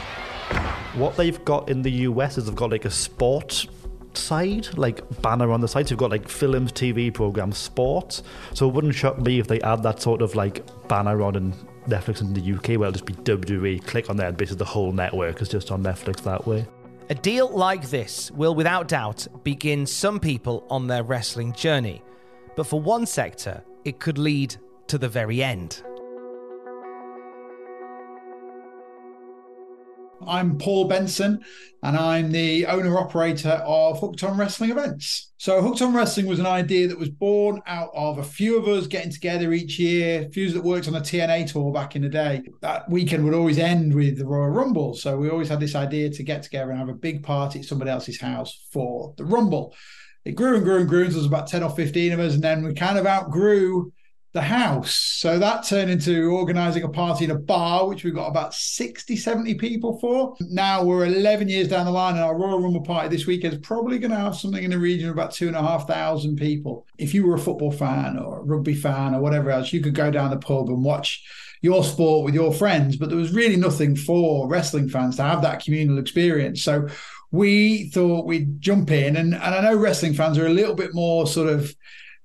What 0.96 1.18
they've 1.18 1.44
got 1.44 1.70
in 1.70 1.82
the 1.82 1.92
US 1.92 2.38
is 2.38 2.46
they've 2.46 2.56
got 2.56 2.72
like 2.72 2.86
a 2.86 2.90
sport 2.90 3.68
side, 4.18 4.68
like 4.78 5.02
banner 5.22 5.52
on 5.52 5.62
the 5.62 5.68
side. 5.68 5.88
So 5.88 5.94
you've 5.94 6.00
got 6.00 6.12
like 6.12 6.28
films, 6.28 6.72
TV 6.72 7.14
programs, 7.14 7.58
sports. 7.58 8.24
So 8.54 8.68
it 8.68 8.74
wouldn't 8.74 8.96
shock 8.96 9.20
me 9.20 9.40
if 9.40 9.48
they 9.48 9.62
add 9.62 9.84
that 9.84 10.02
sort 10.02 10.22
of 10.22 10.36
like 10.36 10.66
banner 10.88 11.22
on 11.22 11.36
in 11.36 11.54
Netflix 11.88 12.22
in 12.22 12.34
the 12.34 12.54
UK 12.54 12.80
where 12.80 12.90
it'll 12.90 12.92
just 12.92 13.06
be 13.06 13.14
WWE. 13.14 13.86
Click 13.86 14.10
on 14.10 14.18
there 14.18 14.28
and 14.28 14.38
basically 14.38 14.58
the 14.58 14.66
whole 14.66 14.92
network 14.92 15.42
is 15.42 15.50
just 15.50 15.72
on 15.72 15.84
Netflix 15.84 16.22
that 16.24 16.46
way. 16.46 16.66
A 17.10 17.16
deal 17.16 17.50
like 17.50 17.90
this 17.90 18.30
will 18.32 18.54
without 18.54 18.88
doubt 18.88 19.26
begin 19.44 19.86
some 19.86 20.20
people 20.20 20.66
on 20.70 20.86
their 20.86 21.04
wrestling 21.04 21.54
journey. 21.54 22.04
But 22.56 22.68
for 22.68 22.80
one 22.80 23.06
sector, 23.06 23.64
it 23.84 24.00
could 24.00 24.18
lead 24.18 24.56
to 24.88 24.98
the 24.98 25.10
very 25.10 25.42
end. 25.42 25.82
I'm 30.26 30.58
Paul 30.58 30.86
Benson, 30.86 31.40
and 31.84 31.96
I'm 31.96 32.32
the 32.32 32.66
owner 32.66 32.98
operator 32.98 33.62
of 33.66 34.00
Hooked 34.00 34.24
on 34.24 34.38
Wrestling 34.38 34.72
events. 34.72 35.32
So, 35.38 35.62
Hooked 35.62 35.82
on 35.82 35.94
Wrestling 35.94 36.28
was 36.28 36.40
an 36.40 36.46
idea 36.46 36.88
that 36.88 37.00
was 37.00 37.10
born 37.10 37.62
out 37.66 37.90
of 37.94 38.18
a 38.18 38.24
few 38.24 38.58
of 38.58 38.68
us 38.68 38.88
getting 38.88 39.12
together 39.12 39.54
each 39.54 39.80
year, 39.80 40.24
a 40.24 40.30
few 40.30 40.52
that 40.52 40.64
worked 40.64 40.88
on 40.88 40.96
a 40.96 41.02
TNA 41.02 41.52
tour 41.52 41.72
back 41.72 41.96
in 41.96 42.02
the 42.02 42.10
day. 42.10 42.42
That 42.62 42.90
weekend 42.90 43.24
would 43.24 43.34
always 43.34 43.60
end 43.60 43.94
with 43.94 44.18
the 44.18 44.26
Royal 44.26 44.50
Rumble. 44.50 44.94
So, 44.94 45.18
we 45.18 45.30
always 45.30 45.50
had 45.50 45.60
this 45.60 45.76
idea 45.76 46.10
to 46.10 46.24
get 46.24 46.44
together 46.44 46.72
and 46.72 46.80
have 46.80 46.90
a 46.90 46.94
big 46.94 47.24
party 47.24 47.60
at 47.60 47.66
somebody 47.66 47.92
else's 47.92 48.20
house 48.20 48.68
for 48.72 49.14
the 49.18 49.26
Rumble. 49.26 49.74
It 50.26 50.36
grew 50.36 50.56
and 50.56 50.64
grew 50.64 50.80
and 50.80 50.90
grew 50.90 51.06
until 51.06 51.14
there 51.14 51.20
was 51.20 51.28
about 51.28 51.48
10 51.48 51.64
or 51.64 51.70
15 51.70 52.12
of 52.12 52.20
us, 52.20 52.34
and 52.34 52.44
then 52.44 52.64
we 52.64 52.74
kind 52.74 52.98
of 52.98 53.08
outgrew 53.08 53.92
the 54.32 54.42
house. 54.42 54.94
So 54.94 55.40
that 55.40 55.66
turned 55.66 55.90
into 55.90 56.32
organizing 56.32 56.84
a 56.84 56.90
party 56.90 57.26
in 57.26 57.32
a 57.32 57.38
bar, 57.38 57.88
which 57.88 58.04
we 58.04 58.12
got 58.12 58.28
about 58.28 58.54
60, 58.54 59.16
70 59.16 59.56
people 59.56 59.98
for. 60.00 60.36
Now 60.40 60.84
we're 60.84 61.06
11 61.06 61.50
years 61.50 61.68
down 61.68 61.86
the 61.86 61.92
line, 61.92 62.16
and 62.16 62.24
our 62.24 62.38
Royal 62.38 62.62
Rumble 62.62 62.82
party 62.82 63.10
this 63.10 63.26
weekend 63.26 63.54
is 63.56 63.60
probably 63.62 63.98
going 63.98 64.12
to 64.12 64.18
have 64.18 64.36
something 64.36 64.64
in 64.64 64.72
the 64.72 64.78
region 64.78 65.10
of 65.10 65.16
about 65.16 65.32
two 65.32 65.48
and 65.48 65.56
a 65.56 65.62
half 65.62 65.88
thousand 65.88 66.36
people. 66.36 66.86
If 67.00 67.14
you 67.14 67.26
were 67.26 67.36
a 67.36 67.40
football 67.40 67.72
fan 67.72 68.20
or 68.20 68.40
a 68.40 68.44
rugby 68.44 68.76
fan 68.76 69.16
or 69.16 69.22
whatever 69.22 69.50
else, 69.50 69.74
you 69.74 69.82
could 69.82 69.96
go 69.96 70.12
down 70.12 70.30
the 70.30 70.38
pub 70.38 70.70
and 70.70 70.84
watch 70.84 71.24
your 71.62 71.84
sport 71.84 72.24
with 72.24 72.36
your 72.36 72.54
friends, 72.54 72.98
but 72.98 73.10
there 73.10 73.18
was 73.18 73.34
really 73.34 73.58
nothing 73.58 73.96
for 73.96 74.48
wrestling 74.48 74.88
fans 74.88 75.18
to 75.18 75.24
have 75.24 75.42
that 75.42 75.64
communal 75.64 75.98
experience. 75.98 76.64
So 76.64 76.88
we 77.32 77.90
thought 77.90 78.28
we'd 78.28 78.62
jump 78.62 78.92
in, 78.92 79.18
and, 79.18 79.34
and 79.34 79.44
I 79.44 79.62
know 79.62 79.76
wrestling 79.76 80.14
fans 80.14 80.38
are 80.38 80.48
a 80.48 80.54
little 80.54 80.76
bit 80.76 80.94
more 80.94 81.28
sort 81.28 81.50
of 81.50 81.76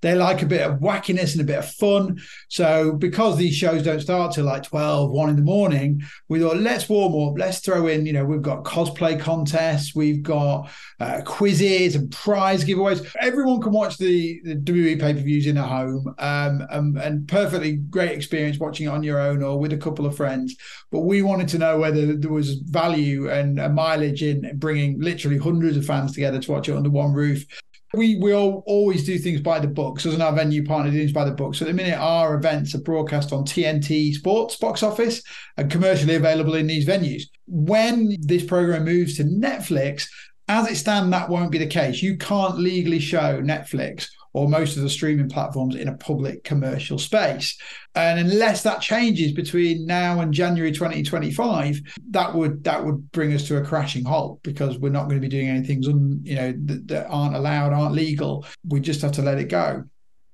They 0.05 0.15
like 0.15 0.43
a 0.43 0.47
bit 0.47 0.61
of 0.61 0.81
wackiness 0.81 1.33
and 1.33 1.41
a 1.41 1.45
bit 1.45 1.61
of 1.61 1.73
fun. 1.73 2.21
So, 2.51 2.93
because 2.93 3.39
these 3.39 3.57
shows 3.57 3.83
don't 3.83 4.01
start 4.01 4.35
till 4.35 4.45
like 4.45 4.65
12, 4.65 5.11
1 5.11 5.31
in 5.31 5.37
the 5.37 5.41
morning, 5.41 6.03
we 6.29 6.41
thought, 6.41 6.59
let's 6.59 6.91
warm 6.91 7.15
up. 7.27 7.39
Let's 7.39 7.61
throw 7.61 7.87
in, 7.87 8.05
you 8.05 8.13
know, 8.13 8.27
we've 8.27 8.43
got 8.43 8.65
cosplay 8.65 9.19
contests, 9.19 9.95
we've 9.95 10.23
got 10.23 10.69
uh, 11.01 11.23
quizzes 11.25 11.95
and 11.95 12.11
prize 12.13 12.67
giveaways. 12.67 13.11
Everyone 13.19 13.63
can 13.63 13.73
watch 13.73 13.97
the, 13.97 14.43
the 14.45 14.57
WWE 14.57 15.01
pay 15.01 15.15
per 15.15 15.21
views 15.21 15.47
in 15.47 15.57
a 15.57 15.67
home 15.67 16.15
um, 16.19 16.67
um, 16.69 16.99
and 16.99 17.27
perfectly 17.27 17.77
great 17.77 18.13
experience 18.13 18.59
watching 18.59 18.85
it 18.85 18.91
on 18.91 19.03
your 19.03 19.19
own 19.19 19.43
or 19.43 19.59
with 19.59 19.73
a 19.73 19.79
couple 19.79 20.05
of 20.05 20.15
friends. 20.15 20.55
But 20.93 21.01
we 21.01 21.23
wanted 21.23 21.49
to 21.49 21.59
know 21.59 21.79
whether 21.79 22.15
there 22.15 22.31
was 22.31 22.57
value 22.57 23.31
and 23.31 23.57
mileage 23.75 24.23
in 24.23 24.59
bringing 24.59 25.01
literally 25.01 25.39
hundreds 25.39 25.79
of 25.79 25.87
fans 25.87 26.13
together 26.13 26.41
to 26.41 26.53
watch 26.53 26.69
it 26.69 26.77
under 26.77 26.91
one 26.91 27.15
roof. 27.15 27.47
We 27.95 28.17
we 28.17 28.33
all 28.33 28.63
always 28.67 29.05
do 29.05 29.19
things 29.19 29.41
by 29.41 29.59
the 29.61 29.69
book. 29.69 30.01
So 30.01 30.11
as 30.11 30.21
our 30.21 30.33
venue 30.33 30.65
partner 30.65 30.91
doing 30.91 31.03
things 31.03 31.13
by 31.13 31.25
the 31.25 31.31
book. 31.31 31.55
So 31.55 31.65
at 31.65 31.69
the 31.69 31.75
minute 31.75 31.99
our 31.99 32.35
events 32.35 32.75
are 32.75 32.81
broadcast 32.81 33.33
on 33.33 33.45
TNT 33.45 34.13
Sports 34.15 34.57
box 34.57 34.83
office 34.83 35.23
and 35.57 35.71
commercially 35.71 36.15
available 36.15 36.55
in 36.55 36.67
these 36.67 36.87
venues. 36.87 37.23
When 37.47 38.17
this 38.21 38.45
program 38.45 38.85
moves 38.85 39.17
to 39.17 39.25
Netflix, 39.25 40.09
as 40.49 40.71
it 40.71 40.77
stands, 40.77 41.11
that 41.11 41.29
won't 41.29 41.53
be 41.53 41.59
the 41.59 41.67
case. 41.67 42.03
You 42.03 42.17
can't 42.19 42.59
legally 42.59 42.99
show 42.99 43.41
Netflix 43.41 44.09
or 44.35 44.49
most 44.49 44.77
of 44.77 44.83
the 44.83 44.91
streaming 44.91 45.29
platforms 45.29 45.77
in 45.77 45.89
a 45.89 45.97
public 45.97 46.45
commercial 46.45 46.99
space. 46.99 47.57
And 47.95 48.19
unless 48.19 48.63
that 48.65 48.83
changes 48.83 49.33
between 49.33 49.87
now 49.87 50.21
and 50.21 50.35
January 50.35 50.73
2025, 50.73 51.81
that 52.11 52.35
would 52.35 52.65
that 52.65 52.85
would 52.85 53.11
bring 53.13 53.33
us 53.33 53.47
to 53.49 53.57
a 53.57 53.65
crashing 53.65 54.05
halt 54.05 54.43
because 54.43 54.79
we're 54.79 54.91
not 54.91 55.05
going 55.05 55.21
to 55.21 55.27
be 55.27 55.29
doing 55.29 55.49
anything 55.49 55.83
un, 55.87 56.21
you 56.25 56.35
know 56.35 56.53
that, 56.65 56.89
that 56.89 57.07
aren't 57.09 57.37
allowed, 57.37 57.73
aren't 57.73 57.95
legal. 57.95 58.45
We 58.69 58.81
just 58.81 59.01
have 59.03 59.13
to 59.13 59.23
let 59.23 59.39
it 59.39 59.49
go 59.49 59.85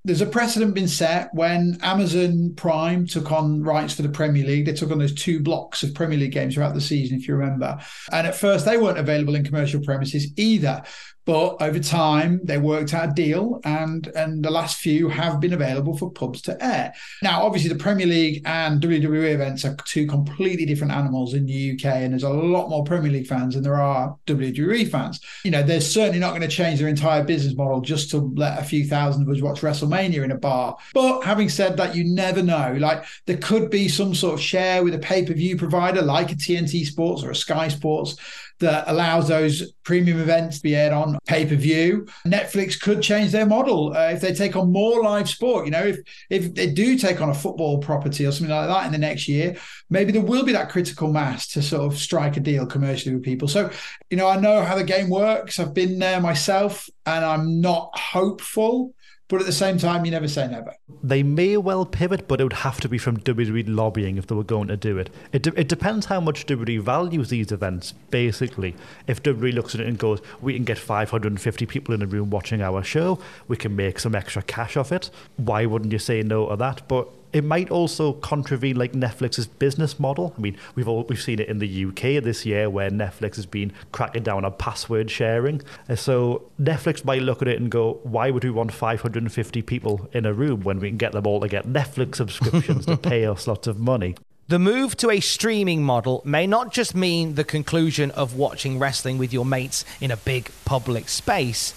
there's 0.05 0.23
a 0.23 0.27
precedent 0.27 0.75
been 0.75 0.89
set 0.89 1.29
when 1.35 1.79
Amazon 1.83 2.55
Prime 2.57 3.07
took 3.07 3.31
on 3.31 3.63
rights 3.63 3.95
for 3.95 4.03
the 4.03 4.09
Premier 4.09 4.47
League. 4.47 4.65
They 4.65 4.73
took 4.73 4.91
on 4.91 4.99
those 4.99 5.15
two 5.15 5.41
blocks 5.41 5.83
of 5.83 5.95
Premier 5.95 6.19
League 6.19 6.33
games 6.33 6.55
throughout 6.55 6.75
the 6.75 6.81
season, 6.81 7.19
if 7.19 7.29
you 7.29 7.35
remember. 7.35 7.79
And 8.11 8.27
at 8.27 8.35
first, 8.35 8.65
they 8.65 8.79
weren't 8.79 8.99
available 8.99 9.35
in 9.35 9.45
commercial 9.45 9.83
premises 9.83 10.33
either. 10.37 10.83
But 11.27 11.61
over 11.61 11.79
time, 11.79 12.41
they 12.45 12.59
worked 12.59 12.95
out 12.95 13.11
a 13.11 13.13
deal, 13.13 13.61
and 13.65 14.07
and 14.09 14.45
the 14.45 14.51
last 14.51 14.79
few 14.79 15.09
have 15.09 15.41
been 15.41 15.53
available 15.53 15.97
for 15.97 16.11
pubs 16.11 16.43
to 16.43 16.65
air. 16.65 16.95
Now, 17.23 17.43
obviously, 17.43 17.69
the 17.69 17.83
Premier 17.83 18.07
League 18.07 18.43
and 18.47 18.81
WWE 18.81 19.35
events 19.35 19.65
are 19.65 19.77
two 19.85 20.07
completely 20.07 20.65
different 20.65 20.93
animals 20.93 21.35
in 21.35 21.47
the 21.47 21.73
UK, 21.73 21.85
and 21.85 22.13
there's 22.13 22.23
a 22.23 22.31
lot 22.31 22.69
more 22.69 22.85
Premier 22.85 23.13
League 23.13 23.27
fans 23.27 23.55
than 23.55 23.63
there 23.63 23.81
are 23.81 24.17
WWE 24.27 24.91
fans. 24.91 25.21
You 25.45 25.51
know, 25.51 25.63
they're 25.63 25.81
certainly 25.81 26.19
not 26.19 26.31
going 26.31 26.43
to 26.43 26.49
change 26.49 26.81
their 26.81 26.89
entire 26.89 27.23
business 27.23 27.55
model 27.55 27.81
just 27.81 28.11
to 28.11 28.33
let 28.37 28.59
a 28.59 28.65
few 28.65 28.87
thousand 28.87 29.23
of 29.23 29.29
us 29.29 29.43
watch 29.43 29.61
WrestleMania 29.61 30.25
in 30.25 30.31
a 30.31 30.39
bar. 30.39 30.77
But 30.95 31.23
having 31.23 31.49
said 31.49 31.77
that, 31.77 31.95
you 31.95 32.05
never 32.05 32.43
know. 32.43 32.77
Like 32.79 33.05
there 33.27 33.39
could 33.39 33.71
be 33.71 33.89
some 33.89 34.15
sort 34.15 34.35
of 34.35 34.41
share 34.41 34.83
with 34.83 34.95
a 34.95 34.99
pay 34.99 35.25
per 35.25 35.35
view 35.35 35.57
provider 35.57 36.03
like 36.03 36.33
a 36.33 36.35
TNT 36.35 36.85
Sports 36.85 37.23
or 37.23 37.31
a 37.31 37.37
Sky 37.37 37.69
Sports 37.69 38.17
that 38.61 38.85
allows 38.87 39.29
those 39.29 39.73
premium 39.83 40.21
events 40.21 40.59
to 40.59 40.63
be 40.63 40.77
aired 40.77 40.93
on 40.93 41.19
pay 41.27 41.45
per 41.45 41.57
view. 41.57 42.07
Netflix 42.27 42.81
could 42.81 43.03
change 43.03 43.33
their 43.33 43.47
model 43.47 43.95
uh, 43.97 44.11
if 44.11 44.21
they 44.21 44.33
take 44.33 44.55
on 44.57 44.73
more 44.73 45.03
live 45.03 45.29
sport. 45.29 45.65
You 45.65 45.73
know, 45.73 45.85
if 45.85 45.99
if 46.31 46.55
they 46.55 46.71
do 46.71 46.97
take 46.97 47.21
on 47.21 47.31
a 47.31 47.35
football 47.35 47.79
property 47.79 48.27
or 48.27 48.33
something 48.33 48.55
like 48.55 48.69
that 48.69 48.87
in 48.87 48.93
the 48.93 48.99
next 48.99 49.29
year, 49.29 49.57
maybe 49.89 50.13
there 50.13 50.23
will 50.23 50.45
be 50.45 50.53
that 50.53 50.71
critical 50.71 51.13
mass 51.13 51.49
to 51.49 51.63
sort 51.63 51.93
of 51.93 51.99
strike 51.99 52.37
a 52.37 52.41
deal 52.41 52.67
commercially 52.67 53.15
with 53.15 53.25
people. 53.25 53.49
So, 53.49 53.71
you 54.11 54.17
know, 54.17 54.29
I 54.29 54.39
know 54.39 54.63
how 54.63 54.77
the 54.77 54.85
game 54.85 55.11
works. 55.11 55.59
I've 55.59 55.75
been 55.75 55.99
there 55.99 56.21
myself, 56.21 56.89
and 57.07 57.25
I'm 57.25 57.61
not 57.61 57.91
hopeful 57.99 58.95
but 59.31 59.41
at 59.41 59.47
the 59.47 59.53
same 59.53 59.79
time, 59.79 60.05
you 60.05 60.11
never 60.11 60.27
say 60.27 60.49
never. 60.49 60.75
They 61.05 61.23
may 61.23 61.57
well 61.57 61.87
pivot, 61.87 62.27
but 62.27 62.41
it 62.41 62.45
would 62.45 62.53
have 62.53 62.81
to 62.81 62.89
be 62.89 62.99
from 62.99 63.19
WWE 63.19 63.65
lobbying 63.69 64.19
if 64.19 64.27
they 64.27 64.35
were 64.35 64.43
going 64.43 64.67
to 64.69 64.77
do 64.77 64.99
it. 64.99 65.09
It, 65.33 65.43
de- 65.43 65.59
it 65.59 65.69
depends 65.69 66.07
how 66.07 66.21
much 66.21 66.47
WWE 66.47 66.81
values 66.81 67.31
these 67.31 67.53
events, 67.53 67.93
basically. 68.11 68.75
If 69.07 69.23
WWE 69.23 69.55
looks 69.55 69.75
at 69.77 69.83
it 69.83 69.87
and 69.87 69.97
goes, 69.97 70.21
we 70.41 70.55
can 70.55 70.65
get 70.65 70.79
550 70.79 71.65
people 71.67 71.95
in 71.95 72.03
a 72.03 72.07
room 72.07 72.31
watching 72.31 72.61
our 72.61 72.83
show, 72.83 73.21
we 73.47 73.57
can 73.57 73.77
make 73.77 74.01
some 74.01 74.17
extra 74.17 74.43
cash 74.43 74.77
off 74.77 74.91
it, 74.91 75.11
why 75.37 75.65
wouldn't 75.65 75.93
you 75.93 76.01
say 76.01 76.23
no 76.23 76.49
to 76.49 76.57
that? 76.57 76.83
But 76.89 77.09
it 77.33 77.45
might 77.45 77.71
also 77.71 78.13
contravene 78.15 78.77
like 78.77 78.93
Netflix's 78.93 79.47
business 79.47 79.99
model. 80.01 80.35
I 80.37 80.41
mean, 80.41 80.57
we've 80.75 80.89
all 80.89 81.05
we've 81.09 81.21
seen 81.21 81.39
it 81.39 81.49
in 81.49 81.59
the 81.59 81.85
UK 81.87 82.23
this 82.23 82.45
year 82.45 82.69
where 82.69 82.91
Netflix 82.91 83.37
has 83.37 83.47
been 83.47 83.73
cracking 83.93 84.23
down 84.23 84.45
on 84.45 84.53
password 84.55 85.11
sharing. 85.11 85.63
So 85.95 86.43
Netflix 86.61 87.05
might 87.05 87.23
look 87.23 87.43
at 87.43 87.49
it 87.49 87.61
and 87.61 87.71
go, 87.71 88.01
"Why 88.03 88.31
would 88.31 88.45
we 88.45 88.51
want 88.51 88.73
550 88.73 89.63
people 89.63 90.09
in 90.13 90.27
a 90.27 90.33
room 90.33 90.63
when 90.63 90.81
we 90.81 90.89
can 90.89 90.99
get 90.99 91.13
them 91.13 91.27
all 91.27 91.41
to 91.41 91.49
get 91.49 91.67
Netflix 91.67 92.17
subscriptions 92.17 92.87
to 92.87 92.97
pay 92.97 93.25
us 93.27 93.47
lots 93.47 93.67
of 93.67 93.79
money?" 93.79 94.17
The 94.49 94.59
move 94.59 94.97
to 94.97 95.11
a 95.11 95.21
streaming 95.21 95.85
model 95.85 96.23
may 96.25 96.45
not 96.45 96.73
just 96.73 96.97
mean 96.97 97.37
the 97.37 97.45
conclusion 97.45 98.11
of 98.11 98.35
watching 98.35 98.81
wrestling 98.81 99.17
with 99.17 99.33
your 99.33 99.45
mates 99.45 99.85
in 100.01 100.11
a 100.11 100.17
big 100.17 100.51
public 100.65 101.09
space. 101.09 101.73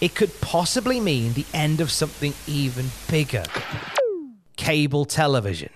It 0.00 0.14
could 0.14 0.40
possibly 0.40 1.00
mean 1.00 1.34
the 1.34 1.44
end 1.52 1.82
of 1.82 1.90
something 1.90 2.32
even 2.46 2.86
bigger 3.10 3.44
cable 4.56 5.04
television. 5.04 5.70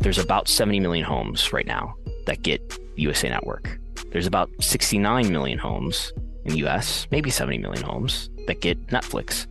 There's 0.00 0.18
about 0.18 0.48
70 0.48 0.80
million 0.80 1.04
homes 1.04 1.52
right 1.52 1.66
now 1.66 1.94
that 2.26 2.42
get 2.42 2.78
USA 2.96 3.28
Network. 3.28 3.78
There's 4.12 4.26
about 4.26 4.50
69 4.60 5.30
million 5.30 5.58
homes 5.58 6.12
in 6.44 6.52
the 6.52 6.66
US, 6.66 7.06
maybe 7.10 7.30
70 7.30 7.58
million 7.58 7.82
homes 7.82 8.30
that 8.46 8.60
get 8.60 8.86
Netflix. 8.88 9.46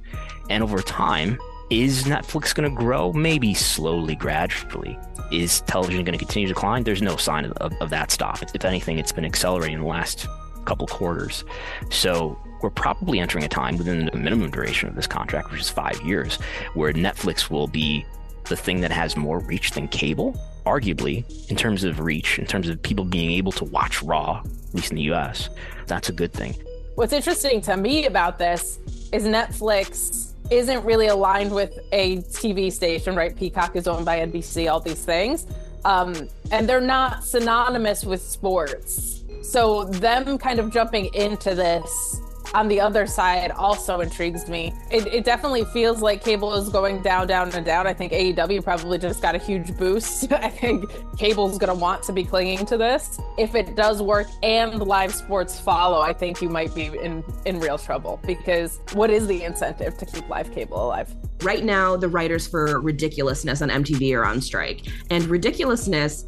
And 0.49 0.63
over 0.63 0.81
time, 0.81 1.37
is 1.69 2.03
Netflix 2.03 2.53
going 2.53 2.69
to 2.69 2.75
grow? 2.75 3.11
Maybe 3.13 3.53
slowly, 3.53 4.15
gradually. 4.15 4.97
Is 5.31 5.61
television 5.61 6.03
going 6.05 6.17
to 6.17 6.23
continue 6.23 6.47
to 6.47 6.53
decline? 6.53 6.83
There's 6.83 7.01
no 7.01 7.17
sign 7.17 7.45
of, 7.45 7.53
of, 7.53 7.73
of 7.81 7.89
that 7.89 8.11
stop. 8.11 8.43
If 8.53 8.63
anything, 8.63 8.99
it's 8.99 9.11
been 9.11 9.25
accelerating 9.25 9.77
in 9.77 9.81
the 9.81 9.87
last 9.87 10.27
couple 10.65 10.87
quarters. 10.87 11.43
So 11.89 12.39
we're 12.61 12.69
probably 12.69 13.19
entering 13.19 13.43
a 13.43 13.47
time 13.49 13.77
within 13.77 14.05
the 14.05 14.17
minimum 14.17 14.51
duration 14.51 14.89
of 14.89 14.95
this 14.95 15.07
contract, 15.07 15.51
which 15.51 15.61
is 15.61 15.69
five 15.69 15.99
years, 16.01 16.35
where 16.75 16.93
Netflix 16.93 17.49
will 17.49 17.67
be 17.67 18.05
the 18.49 18.55
thing 18.55 18.81
that 18.81 18.91
has 18.91 19.15
more 19.15 19.39
reach 19.39 19.71
than 19.71 19.87
cable, 19.87 20.39
arguably, 20.65 21.23
in 21.49 21.55
terms 21.55 21.83
of 21.83 21.99
reach, 21.99 22.39
in 22.39 22.45
terms 22.45 22.69
of 22.69 22.81
people 22.81 23.05
being 23.05 23.31
able 23.31 23.51
to 23.53 23.65
watch 23.65 24.01
Raw, 24.01 24.41
at 24.43 24.73
least 24.73 24.91
in 24.91 24.97
the 24.97 25.03
US. 25.13 25.49
That's 25.87 26.09
a 26.09 26.13
good 26.13 26.33
thing. 26.33 26.55
What's 26.95 27.13
interesting 27.13 27.61
to 27.61 27.75
me 27.75 28.05
about 28.05 28.37
this 28.37 28.79
is 29.11 29.23
Netflix 29.25 30.33
isn't 30.49 30.83
really 30.85 31.07
aligned 31.07 31.53
with 31.53 31.77
a 31.91 32.17
TV 32.17 32.71
station, 32.71 33.15
right? 33.15 33.35
Peacock 33.35 33.75
is 33.75 33.87
owned 33.87 34.05
by 34.05 34.19
NBC, 34.19 34.71
all 34.71 34.79
these 34.79 35.03
things. 35.03 35.47
Um, 35.83 36.29
and 36.51 36.67
they're 36.67 36.81
not 36.81 37.23
synonymous 37.23 38.03
with 38.03 38.21
sports. 38.21 39.23
So, 39.43 39.83
them 39.85 40.37
kind 40.37 40.59
of 40.59 40.71
jumping 40.71 41.13
into 41.13 41.53
this 41.53 42.21
on 42.53 42.67
the 42.67 42.79
other 42.79 43.07
side 43.07 43.51
also 43.51 44.01
intrigues 44.01 44.47
me. 44.47 44.73
It, 44.91 45.07
it, 45.07 45.25
definitely 45.25 45.65
feels 45.65 46.01
like 46.01 46.23
cable 46.23 46.53
is 46.53 46.69
going 46.69 47.01
down, 47.01 47.27
down, 47.27 47.51
and 47.53 47.65
down. 47.65 47.87
I 47.87 47.93
think 47.93 48.11
AEW 48.11 48.63
probably 48.63 48.97
just 48.97 49.21
got 49.21 49.35
a 49.35 49.37
huge 49.37 49.75
boost. 49.77 50.31
I 50.33 50.49
think 50.49 50.85
cable's 51.17 51.57
going 51.57 51.73
to 51.73 51.79
want 51.79 52.03
to 52.03 52.13
be 52.13 52.23
clinging 52.23 52.65
to 52.67 52.77
this. 52.77 53.19
If 53.37 53.55
it 53.55 53.75
does 53.75 54.01
work 54.01 54.27
and 54.43 54.81
live 54.81 55.13
sports 55.13 55.59
follow, 55.59 55.99
I 55.99 56.13
think 56.13 56.41
you 56.41 56.49
might 56.49 56.73
be 56.75 56.85
in, 56.85 57.23
in 57.45 57.59
real 57.59 57.77
trouble 57.77 58.19
because 58.25 58.79
what 58.93 59.09
is 59.09 59.27
the 59.27 59.43
incentive 59.43 59.97
to 59.97 60.05
keep 60.05 60.27
live 60.29 60.51
cable 60.53 60.85
alive? 60.85 61.13
Right 61.41 61.63
now, 61.63 61.95
the 61.95 62.07
writers 62.07 62.47
for 62.47 62.79
Ridiculousness 62.79 63.61
on 63.61 63.69
MTV 63.69 64.15
are 64.17 64.25
on 64.25 64.41
strike. 64.41 64.87
And 65.09 65.25
Ridiculousness 65.25 66.25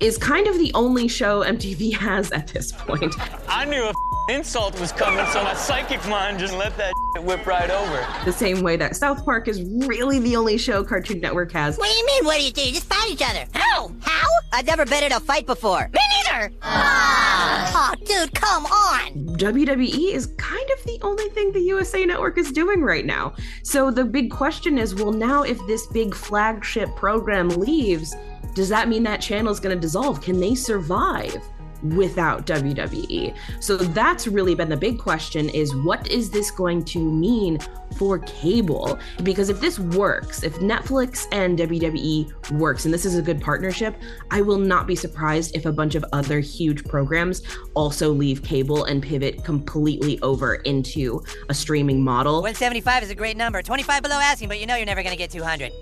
is 0.00 0.16
kind 0.16 0.46
of 0.46 0.58
the 0.58 0.70
only 0.74 1.08
show 1.08 1.42
MTV 1.42 1.94
has 1.96 2.30
at 2.32 2.48
this 2.48 2.72
point. 2.72 3.14
I 3.48 3.64
knew 3.64 3.84
a 3.84 3.92
insult 4.32 4.78
was 4.78 4.92
coming, 4.92 5.26
so 5.26 5.42
my 5.42 5.54
psychic 5.54 6.06
mind 6.08 6.38
just 6.38 6.54
let 6.54 6.76
that 6.76 6.92
whip 7.18 7.46
right 7.46 7.70
over. 7.70 8.06
The 8.24 8.32
same 8.32 8.62
way 8.62 8.76
that 8.76 8.94
South 8.94 9.24
Park 9.24 9.48
is 9.48 9.62
really 9.86 10.20
the 10.20 10.36
only 10.36 10.56
show 10.56 10.84
Cartoon 10.84 11.20
Network 11.20 11.50
has. 11.52 11.76
What 11.76 11.88
do 11.88 11.96
you 11.96 12.06
mean, 12.06 12.24
what 12.24 12.38
do 12.38 12.44
you 12.44 12.52
do? 12.52 12.62
You 12.62 12.72
just 12.72 12.86
fight 12.86 13.10
each 13.10 13.22
other. 13.22 13.46
How? 13.52 13.90
How? 14.00 14.26
I've 14.52 14.66
never 14.66 14.84
been 14.84 15.04
in 15.04 15.12
a 15.12 15.20
fight 15.20 15.46
before. 15.46 15.90
Me 15.92 16.00
neither! 16.24 16.52
Oh, 16.62 17.94
dude, 18.04 18.34
come 18.34 18.66
on! 18.66 19.36
WWE 19.36 20.12
is 20.12 20.28
kind 20.38 20.70
of 20.78 20.84
the 20.84 20.98
only 21.02 21.28
thing 21.30 21.52
the 21.52 21.60
USA 21.60 22.04
Network 22.04 22.38
is 22.38 22.52
doing 22.52 22.82
right 22.82 23.06
now. 23.06 23.34
So 23.62 23.90
the 23.90 24.04
big 24.04 24.30
question 24.30 24.78
is 24.78 24.94
well, 24.94 25.12
now 25.12 25.42
if 25.42 25.58
this 25.66 25.86
big 25.88 26.14
flagship 26.14 26.94
program 26.96 27.48
leaves, 27.48 28.14
does 28.54 28.68
that 28.68 28.88
mean 28.88 29.02
that 29.04 29.20
channel 29.20 29.52
is 29.52 29.60
going 29.60 29.74
to 29.74 29.80
dissolve? 29.80 30.20
Can 30.20 30.40
they 30.40 30.54
survive? 30.54 31.42
Without 31.82 32.46
WWE. 32.46 33.34
So 33.60 33.76
that's 33.76 34.26
really 34.26 34.54
been 34.54 34.68
the 34.68 34.76
big 34.76 34.98
question 34.98 35.48
is 35.50 35.74
what 35.76 36.08
is 36.08 36.30
this 36.30 36.50
going 36.50 36.84
to 36.86 36.98
mean 36.98 37.58
for 37.96 38.18
cable? 38.20 38.98
Because 39.22 39.48
if 39.48 39.60
this 39.60 39.78
works, 39.78 40.42
if 40.42 40.56
Netflix 40.56 41.26
and 41.32 41.58
WWE 41.58 42.50
works 42.52 42.84
and 42.84 42.94
this 42.94 43.04
is 43.04 43.16
a 43.16 43.22
good 43.22 43.40
partnership, 43.40 43.96
I 44.30 44.42
will 44.42 44.58
not 44.58 44.86
be 44.86 44.94
surprised 44.94 45.56
if 45.56 45.66
a 45.66 45.72
bunch 45.72 45.94
of 45.94 46.04
other 46.12 46.40
huge 46.40 46.84
programs 46.84 47.42
also 47.74 48.10
leave 48.12 48.42
cable 48.42 48.84
and 48.84 49.02
pivot 49.02 49.44
completely 49.44 50.20
over 50.22 50.56
into 50.56 51.22
a 51.48 51.54
streaming 51.54 52.02
model. 52.02 52.34
175 52.36 53.04
is 53.04 53.10
a 53.10 53.14
great 53.14 53.36
number. 53.36 53.62
25 53.62 54.02
below 54.02 54.18
asking, 54.20 54.48
but 54.48 54.60
you 54.60 54.66
know 54.66 54.76
you're 54.76 54.86
never 54.86 55.02
going 55.02 55.14
to 55.14 55.18
get 55.18 55.30
200. 55.30 55.72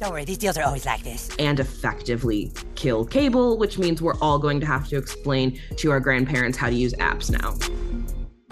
Don't 0.00 0.12
worry, 0.12 0.24
these 0.24 0.38
deals 0.38 0.56
are 0.56 0.64
always 0.64 0.86
like 0.86 1.02
this. 1.02 1.28
And 1.38 1.60
effectively 1.60 2.52
kill 2.74 3.04
cable, 3.04 3.58
which 3.58 3.78
means 3.78 4.00
we're 4.00 4.18
all 4.20 4.38
going 4.38 4.58
to 4.60 4.66
have 4.66 4.88
to 4.88 4.96
explain 4.96 5.60
to 5.76 5.90
our 5.90 6.00
grandparents 6.00 6.56
how 6.56 6.70
to 6.70 6.74
use 6.74 6.94
apps 6.94 7.30
now. 7.30 7.54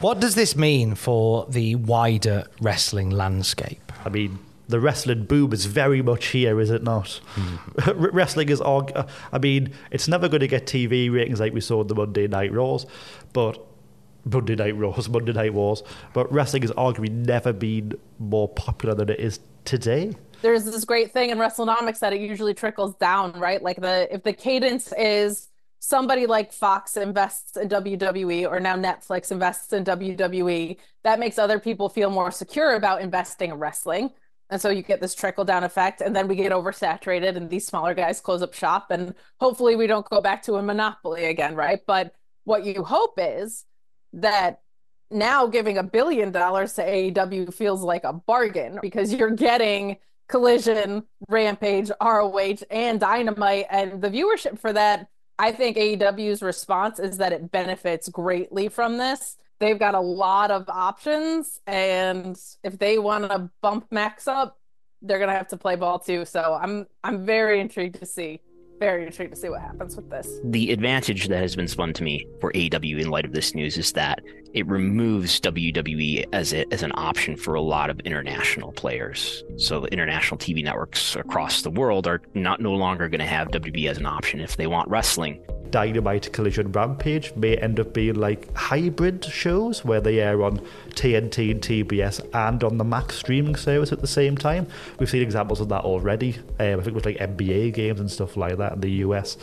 What 0.00 0.20
does 0.20 0.34
this 0.34 0.56
mean 0.56 0.94
for 0.94 1.46
the 1.48 1.76
wider 1.76 2.44
wrestling 2.61 3.08
landscape? 3.08 3.92
I 4.04 4.11
mean, 4.11 4.38
the 4.68 4.78
wrestling 4.78 5.24
boom 5.24 5.54
is 5.54 5.64
very 5.64 6.02
much 6.02 6.26
here, 6.26 6.61
is 6.61 6.70
it 6.70 6.82
not? 6.82 7.18
Mm. 7.34 8.12
wrestling 8.12 8.50
is, 8.50 8.61
uh, 8.61 9.06
I 9.32 9.38
mean, 9.38 9.72
it's 9.90 10.06
never 10.06 10.28
going 10.28 10.40
to 10.40 10.48
get 10.48 10.66
TV 10.66 11.11
ratings 11.11 11.40
like 11.40 11.54
we 11.54 11.62
saw 11.62 11.80
in 11.80 11.87
the 11.87 11.94
Monday 11.94 12.26
Night 12.26 12.52
Raws, 12.52 12.84
but 13.32 13.64
Monday 14.26 14.54
Night 14.54 14.76
Raws, 14.76 15.08
Monday 15.08 15.32
Night 15.32 15.54
Wars, 15.54 15.82
but 16.12 16.30
wrestling 16.30 16.62
has 16.62 16.72
arguably 16.72 17.11
never 17.11 17.54
been 17.54 17.94
more 18.18 18.48
popular 18.48 18.94
than 18.94 19.08
it 19.08 19.18
is 19.18 19.40
today 19.64 20.12
there's 20.42 20.64
this 20.64 20.85
great 20.85 21.12
thing 21.12 21.31
in 21.31 21.38
WrestleNomics 21.38 21.98
that 22.01 22.12
it 22.12 22.20
usually 22.20 22.55
trickles 22.55 22.94
down, 22.96 23.33
right? 23.33 23.62
Like 23.62 23.81
the 23.81 24.12
if 24.12 24.22
the 24.22 24.33
cadence 24.33 24.92
is 24.96 25.48
somebody 25.81 26.27
like 26.27 26.53
Fox 26.53 26.96
invests 26.96 27.57
in 27.57 27.68
WWE 27.68 28.51
or 28.51 28.61
now 28.61 28.77
Netflix 28.77 29.31
invests 29.31 29.72
in 29.72 29.85
WWE, 29.85 30.77
that 31.05 31.18
makes 31.18 31.38
other 31.38 31.59
people 31.59 31.88
feel 31.88 32.11
more 32.11 32.31
secure 32.31 32.74
about 32.74 33.01
investing 33.01 33.51
in 33.51 33.59
wrestling. 33.59 34.11
And 34.51 34.61
so 34.61 34.70
you 34.70 34.83
get 34.83 35.01
this 35.01 35.14
trickle 35.14 35.44
down 35.44 35.62
effect, 35.62 36.01
and 36.01 36.16
then 36.16 36.27
we 36.27 36.35
get 36.35 36.53
oversaturated, 36.53 37.37
and 37.37 37.51
these 37.51 37.66
smaller 37.66 37.92
guys 37.92 38.18
close 38.18 38.40
up 38.40 38.55
shop, 38.55 38.90
and 38.90 39.14
hopefully 39.38 39.77
we 39.77 39.87
don't 39.87 40.09
go 40.09 40.22
back 40.22 40.42
to 40.44 40.55
a 40.55 40.62
monopoly 40.62 41.27
again, 41.27 41.55
right? 41.55 41.81
But 41.87 42.14
what 42.44 42.64
you 42.64 42.83
hope 42.83 43.18
is 43.18 43.66
that 44.14 44.62
now 45.11 45.46
giving 45.46 45.77
a 45.77 45.83
billion 45.83 46.33
dollars 46.33 46.72
to 46.74 46.83
AEW 46.83 47.53
feels 47.53 47.83
like 47.83 48.05
a 48.05 48.12
bargain 48.14 48.79
because 48.81 49.12
you're 49.12 49.31
getting 49.31 49.98
Collision, 50.28 51.04
Rampage, 51.28 51.90
ROH, 52.00 52.58
and 52.70 53.00
Dynamite. 53.00 53.66
And 53.70 54.00
the 54.02 54.10
viewership 54.10 54.58
for 54.58 54.72
that, 54.72 55.08
I 55.38 55.52
think 55.52 55.76
AEW's 55.76 56.42
response 56.42 56.98
is 56.98 57.18
that 57.18 57.32
it 57.32 57.50
benefits 57.50 58.08
greatly 58.08 58.68
from 58.68 58.98
this. 58.98 59.36
They've 59.60 59.78
got 59.78 59.94
a 59.94 60.00
lot 60.00 60.50
of 60.50 60.68
options. 60.68 61.60
And 61.66 62.38
if 62.62 62.78
they 62.78 62.98
want 62.98 63.30
to 63.30 63.50
bump 63.62 63.86
Max 63.90 64.28
up, 64.28 64.58
they're 65.02 65.18
gonna 65.18 65.32
have 65.32 65.48
to 65.48 65.56
play 65.56 65.76
ball 65.76 65.98
too. 65.98 66.24
So 66.24 66.58
I'm 66.60 66.86
I'm 67.04 67.24
very 67.24 67.60
intrigued 67.60 68.00
to 68.00 68.06
see 68.06 68.40
very 68.78 69.06
intrigued 69.06 69.34
to 69.34 69.40
see 69.40 69.48
what 69.48 69.60
happens 69.60 69.96
with 69.96 70.08
this. 70.10 70.40
The 70.44 70.72
advantage 70.72 71.28
that 71.28 71.40
has 71.40 71.56
been 71.56 71.68
spun 71.68 71.92
to 71.94 72.02
me 72.02 72.26
for 72.40 72.52
AEW 72.52 73.00
in 73.00 73.10
light 73.10 73.24
of 73.24 73.32
this 73.32 73.54
news 73.54 73.76
is 73.76 73.92
that 73.92 74.20
it 74.54 74.66
removes 74.66 75.40
WWE 75.40 76.24
as 76.32 76.54
a, 76.54 76.64
as 76.72 76.82
an 76.82 76.92
option 76.94 77.36
for 77.36 77.54
a 77.54 77.60
lot 77.60 77.90
of 77.90 78.00
international 78.00 78.72
players. 78.72 79.44
So 79.56 79.80
the 79.80 79.88
international 79.88 80.38
TV 80.38 80.64
networks 80.64 81.16
across 81.16 81.62
the 81.62 81.70
world 81.70 82.06
are 82.06 82.22
not 82.34 82.60
no 82.60 82.72
longer 82.72 83.08
going 83.08 83.20
to 83.20 83.26
have 83.26 83.48
WWE 83.48 83.90
as 83.90 83.98
an 83.98 84.06
option 84.06 84.40
if 84.40 84.56
they 84.56 84.66
want 84.66 84.88
wrestling. 84.88 85.44
Dynamite 85.70 86.33
Collision 86.33 86.72
Rampage 86.72 87.35
may 87.37 87.57
end 87.57 87.81
up 87.81 87.92
being 87.92 88.14
like 88.14 88.54
hybrid 88.57 89.24
shows 89.24 89.85
where 89.85 90.00
they 90.00 90.20
air 90.20 90.42
on 90.42 90.61
TNT 90.90 91.50
and 91.50 91.61
TBS 91.61 92.26
and 92.35 92.62
on 92.64 92.78
the 92.78 92.85
Max 92.85 93.16
streaming 93.16 93.57
service 93.57 93.92
at 93.92 94.00
the 94.00 94.07
same 94.07 94.37
time. 94.37 94.66
We've 94.98 95.09
seen 95.09 95.22
examples 95.22 95.61
of 95.61 95.68
that 95.68 95.83
already. 95.83 96.38
Um, 96.59 96.81
I 96.81 96.83
think 96.83 96.94
with 96.94 97.07
like 97.07 97.18
NBA 97.18 97.74
games 97.74 98.00
and 98.00 98.11
stuff 98.11 98.37
like 98.37 98.57
that 98.59 98.74
in 98.74 98.81
the 98.81 98.90
US. 99.07 99.37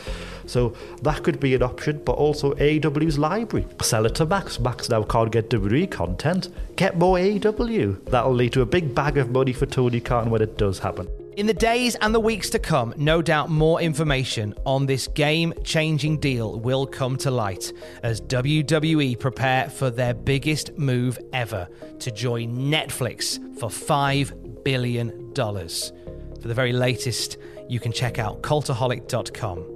So 0.46 0.74
that 1.02 1.22
could 1.22 1.40
be 1.40 1.54
an 1.54 1.62
option, 1.62 2.02
but 2.04 2.12
also 2.12 2.54
AEW's 2.54 3.18
library. 3.18 3.66
Sell 3.82 4.06
it 4.06 4.14
to 4.16 4.26
Max. 4.26 4.60
Max 4.60 4.88
now 4.88 5.02
can't 5.02 5.32
get 5.32 5.50
WWE 5.50 5.90
content. 5.90 6.48
Get 6.76 6.98
more 6.98 7.16
AEW. 7.16 8.04
That'll 8.06 8.34
lead 8.34 8.52
to 8.52 8.62
a 8.62 8.66
big 8.66 8.94
bag 8.94 9.16
of 9.18 9.30
money 9.30 9.52
for 9.52 9.66
Tony 9.66 10.00
Khan 10.00 10.30
when 10.30 10.42
it 10.42 10.58
does 10.58 10.80
happen. 10.80 11.08
In 11.36 11.46
the 11.46 11.52
days 11.52 11.96
and 11.96 12.14
the 12.14 12.20
weeks 12.20 12.48
to 12.50 12.58
come, 12.58 12.94
no 12.96 13.20
doubt 13.20 13.50
more 13.50 13.78
information 13.78 14.54
on 14.64 14.86
this 14.86 15.06
game 15.06 15.52
changing 15.64 16.18
deal 16.18 16.58
will 16.58 16.86
come 16.86 17.18
to 17.18 17.30
light 17.30 17.74
as 18.02 18.22
WWE 18.22 19.20
prepare 19.20 19.68
for 19.68 19.90
their 19.90 20.14
biggest 20.14 20.78
move 20.78 21.18
ever 21.34 21.68
to 21.98 22.10
join 22.10 22.56
Netflix 22.56 23.38
for 23.60 23.68
$5 23.68 24.64
billion. 24.64 25.34
For 25.34 26.48
the 26.48 26.54
very 26.54 26.72
latest, 26.72 27.36
you 27.68 27.80
can 27.80 27.92
check 27.92 28.18
out 28.18 28.40
cultaholic.com. 28.40 29.75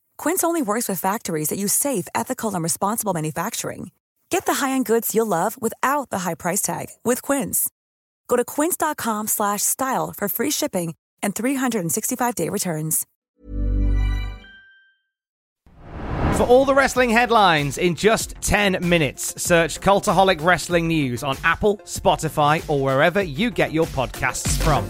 Quince 0.21 0.43
only 0.43 0.61
works 0.61 0.87
with 0.87 0.99
factories 0.99 1.49
that 1.49 1.57
use 1.57 1.73
safe, 1.73 2.07
ethical, 2.13 2.53
and 2.53 2.61
responsible 2.61 3.11
manufacturing. 3.11 3.89
Get 4.29 4.45
the 4.45 4.53
high-end 4.53 4.85
goods 4.85 5.15
you'll 5.15 5.25
love 5.25 5.59
without 5.59 6.11
the 6.11 6.19
high 6.19 6.35
price 6.35 6.61
tag 6.61 6.89
with 7.03 7.23
Quince. 7.23 7.71
Go 8.27 8.35
to 8.35 8.45
quince.com/style 8.45 10.13
for 10.15 10.29
free 10.29 10.51
shipping 10.51 10.93
and 11.23 11.33
365-day 11.33 12.49
returns. 12.49 13.07
For 16.37 16.45
all 16.47 16.65
the 16.65 16.75
wrestling 16.75 17.09
headlines 17.09 17.79
in 17.79 17.95
just 17.95 18.35
10 18.41 18.77
minutes, 18.87 19.41
search 19.41 19.81
Cultaholic 19.81 20.39
Wrestling 20.45 20.87
News 20.87 21.23
on 21.23 21.35
Apple, 21.43 21.77
Spotify, 21.85 22.61
or 22.69 22.79
wherever 22.79 23.23
you 23.23 23.49
get 23.49 23.73
your 23.73 23.87
podcasts 23.87 24.55
from. 24.61 24.85